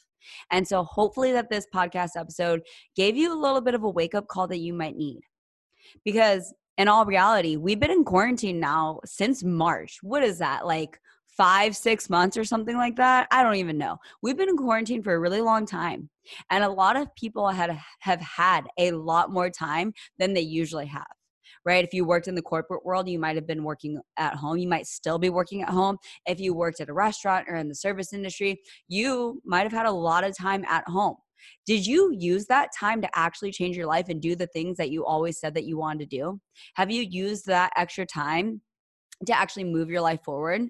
And 0.50 0.66
so 0.66 0.84
hopefully 0.84 1.32
that 1.32 1.50
this 1.50 1.66
podcast 1.74 2.10
episode 2.16 2.62
gave 2.96 3.16
you 3.16 3.32
a 3.32 3.38
little 3.38 3.60
bit 3.60 3.74
of 3.74 3.82
a 3.82 3.90
wake 3.90 4.14
up 4.14 4.28
call 4.28 4.48
that 4.48 4.58
you 4.58 4.72
might 4.72 4.96
need. 4.96 5.20
Because 6.04 6.54
in 6.76 6.88
all 6.88 7.04
reality, 7.04 7.56
we've 7.56 7.80
been 7.80 7.90
in 7.90 8.04
quarantine 8.04 8.60
now 8.60 9.00
since 9.04 9.42
March. 9.42 9.98
What 10.02 10.22
is 10.22 10.38
that? 10.38 10.66
Like 10.66 10.98
five, 11.36 11.76
six 11.76 12.10
months 12.10 12.36
or 12.36 12.44
something 12.44 12.76
like 12.76 12.96
that. 12.96 13.28
I 13.30 13.42
don't 13.42 13.56
even 13.56 13.78
know. 13.78 13.98
We've 14.22 14.36
been 14.36 14.48
in 14.48 14.56
quarantine 14.56 15.02
for 15.02 15.14
a 15.14 15.20
really 15.20 15.40
long 15.40 15.66
time. 15.66 16.10
And 16.50 16.64
a 16.64 16.68
lot 16.68 16.96
of 16.96 17.14
people 17.14 17.48
had 17.48 17.78
have 18.00 18.20
had 18.20 18.66
a 18.78 18.92
lot 18.92 19.32
more 19.32 19.48
time 19.48 19.92
than 20.18 20.34
they 20.34 20.40
usually 20.42 20.86
have 20.86 21.06
right? 21.64 21.84
If 21.84 21.92
you 21.92 22.04
worked 22.04 22.28
in 22.28 22.34
the 22.34 22.42
corporate 22.42 22.84
world, 22.84 23.08
you 23.08 23.18
might 23.18 23.36
have 23.36 23.46
been 23.46 23.64
working 23.64 24.00
at 24.16 24.34
home. 24.34 24.58
You 24.58 24.68
might 24.68 24.86
still 24.86 25.18
be 25.18 25.30
working 25.30 25.62
at 25.62 25.70
home. 25.70 25.98
If 26.26 26.40
you 26.40 26.54
worked 26.54 26.80
at 26.80 26.88
a 26.88 26.94
restaurant 26.94 27.46
or 27.48 27.56
in 27.56 27.68
the 27.68 27.74
service 27.74 28.12
industry, 28.12 28.60
you 28.88 29.40
might 29.44 29.62
have 29.62 29.72
had 29.72 29.86
a 29.86 29.90
lot 29.90 30.24
of 30.24 30.36
time 30.36 30.64
at 30.66 30.86
home. 30.88 31.16
Did 31.66 31.86
you 31.86 32.12
use 32.12 32.46
that 32.46 32.70
time 32.78 33.00
to 33.02 33.08
actually 33.14 33.52
change 33.52 33.76
your 33.76 33.86
life 33.86 34.08
and 34.08 34.20
do 34.20 34.34
the 34.34 34.48
things 34.48 34.76
that 34.76 34.90
you 34.90 35.04
always 35.04 35.38
said 35.38 35.54
that 35.54 35.64
you 35.64 35.78
wanted 35.78 36.10
to 36.10 36.16
do? 36.16 36.40
Have 36.74 36.90
you 36.90 37.02
used 37.02 37.46
that 37.46 37.72
extra 37.76 38.06
time 38.06 38.60
to 39.26 39.36
actually 39.36 39.64
move 39.64 39.90
your 39.90 40.00
life 40.00 40.20
forward? 40.24 40.62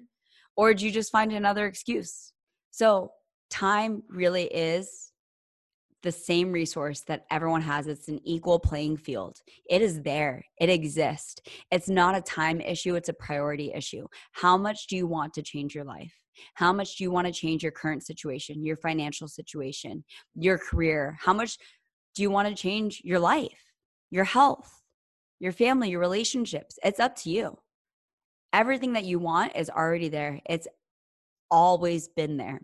Or 0.55 0.73
did 0.73 0.81
you 0.81 0.91
just 0.91 1.11
find 1.11 1.31
another 1.31 1.65
excuse? 1.65 2.33
So, 2.71 3.11
time 3.49 4.03
really 4.09 4.43
is 4.43 5.08
the 6.03 6.11
same 6.11 6.51
resource 6.51 7.01
that 7.01 7.25
everyone 7.29 7.61
has. 7.61 7.87
It's 7.87 8.07
an 8.07 8.19
equal 8.23 8.59
playing 8.59 8.97
field. 8.97 9.37
It 9.69 9.81
is 9.81 10.01
there, 10.01 10.43
it 10.59 10.69
exists. 10.69 11.41
It's 11.71 11.89
not 11.89 12.15
a 12.15 12.21
time 12.21 12.61
issue, 12.61 12.95
it's 12.95 13.09
a 13.09 13.13
priority 13.13 13.71
issue. 13.73 14.07
How 14.31 14.57
much 14.57 14.87
do 14.87 14.95
you 14.95 15.07
want 15.07 15.33
to 15.33 15.41
change 15.41 15.75
your 15.75 15.83
life? 15.83 16.13
How 16.53 16.71
much 16.71 16.97
do 16.97 17.03
you 17.03 17.11
want 17.11 17.27
to 17.27 17.33
change 17.33 17.63
your 17.63 17.71
current 17.71 18.05
situation, 18.05 18.63
your 18.63 18.77
financial 18.77 19.27
situation, 19.27 20.03
your 20.35 20.57
career? 20.57 21.17
How 21.19 21.33
much 21.33 21.57
do 22.15 22.21
you 22.21 22.31
want 22.31 22.47
to 22.47 22.55
change 22.55 23.01
your 23.03 23.19
life, 23.19 23.59
your 24.09 24.23
health, 24.23 24.81
your 25.39 25.51
family, 25.51 25.89
your 25.89 25.99
relationships? 25.99 26.79
It's 26.83 26.99
up 26.99 27.15
to 27.17 27.29
you. 27.29 27.57
Everything 28.53 28.93
that 28.93 29.05
you 29.05 29.19
want 29.19 29.55
is 29.55 29.69
already 29.69 30.09
there. 30.09 30.39
It's 30.49 30.67
always 31.51 32.07
been 32.07 32.37
there. 32.37 32.61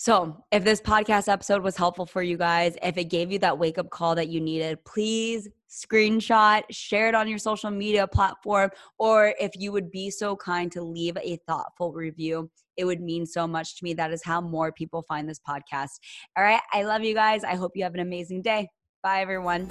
So, 0.00 0.42
if 0.50 0.64
this 0.64 0.80
podcast 0.80 1.30
episode 1.30 1.62
was 1.62 1.76
helpful 1.76 2.06
for 2.06 2.22
you 2.22 2.38
guys, 2.38 2.74
if 2.82 2.96
it 2.96 3.10
gave 3.10 3.30
you 3.30 3.38
that 3.40 3.58
wake 3.58 3.76
up 3.76 3.90
call 3.90 4.14
that 4.14 4.28
you 4.28 4.40
needed, 4.40 4.82
please 4.86 5.46
screenshot, 5.68 6.62
share 6.70 7.08
it 7.08 7.14
on 7.14 7.28
your 7.28 7.36
social 7.36 7.70
media 7.70 8.06
platform, 8.06 8.70
or 8.98 9.34
if 9.38 9.50
you 9.58 9.72
would 9.72 9.90
be 9.90 10.10
so 10.10 10.34
kind 10.34 10.72
to 10.72 10.80
leave 10.80 11.18
a 11.18 11.38
thoughtful 11.46 11.92
review, 11.92 12.50
it 12.78 12.86
would 12.86 13.02
mean 13.02 13.26
so 13.26 13.46
much 13.46 13.76
to 13.76 13.84
me. 13.84 13.92
That 13.92 14.10
is 14.10 14.24
how 14.24 14.40
more 14.40 14.72
people 14.72 15.02
find 15.02 15.28
this 15.28 15.38
podcast. 15.46 16.00
All 16.34 16.44
right. 16.44 16.62
I 16.72 16.84
love 16.84 17.04
you 17.04 17.12
guys. 17.12 17.44
I 17.44 17.56
hope 17.56 17.72
you 17.74 17.82
have 17.82 17.92
an 17.92 18.00
amazing 18.00 18.40
day. 18.40 18.70
Bye, 19.02 19.20
everyone. 19.20 19.68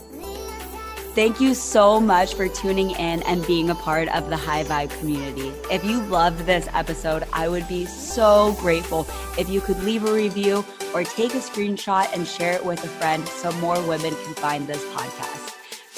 Thank 1.15 1.41
you 1.41 1.53
so 1.55 1.99
much 1.99 2.35
for 2.35 2.47
tuning 2.47 2.91
in 2.91 3.23
and 3.23 3.45
being 3.47 3.71
a 3.71 3.75
part 3.75 4.07
of 4.09 4.29
the 4.29 4.37
High 4.37 4.63
Vibe 4.63 4.97
community. 4.99 5.51
If 5.71 5.83
you 5.83 6.01
loved 6.03 6.45
this 6.45 6.69
episode, 6.71 7.25
I 7.33 7.49
would 7.49 7.67
be 7.67 7.85
so 7.87 8.55
grateful 8.59 9.07
if 9.37 9.49
you 9.49 9.59
could 9.59 9.83
leave 9.83 10.05
a 10.05 10.13
review 10.13 10.63
or 10.93 11.03
take 11.03 11.33
a 11.33 11.39
screenshot 11.39 12.07
and 12.13 12.27
share 12.27 12.53
it 12.53 12.63
with 12.63 12.83
a 12.83 12.87
friend 12.87 13.27
so 13.27 13.51
more 13.53 13.81
women 13.87 14.13
can 14.23 14.35
find 14.35 14.67
this 14.67 14.83
podcast. 14.93 15.49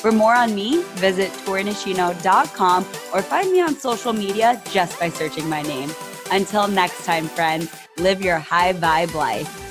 For 0.01 0.11
more 0.11 0.33
on 0.33 0.55
me, 0.55 0.81
visit 0.95 1.29
torinishino.com 1.45 2.83
or 3.13 3.21
find 3.21 3.51
me 3.51 3.61
on 3.61 3.75
social 3.75 4.13
media 4.13 4.61
just 4.71 4.99
by 4.99 5.09
searching 5.09 5.47
my 5.47 5.61
name. 5.61 5.91
Until 6.31 6.67
next 6.67 7.05
time, 7.05 7.27
friends, 7.27 7.69
live 7.97 8.23
your 8.23 8.39
high 8.39 8.73
vibe 8.73 9.13
life. 9.13 9.70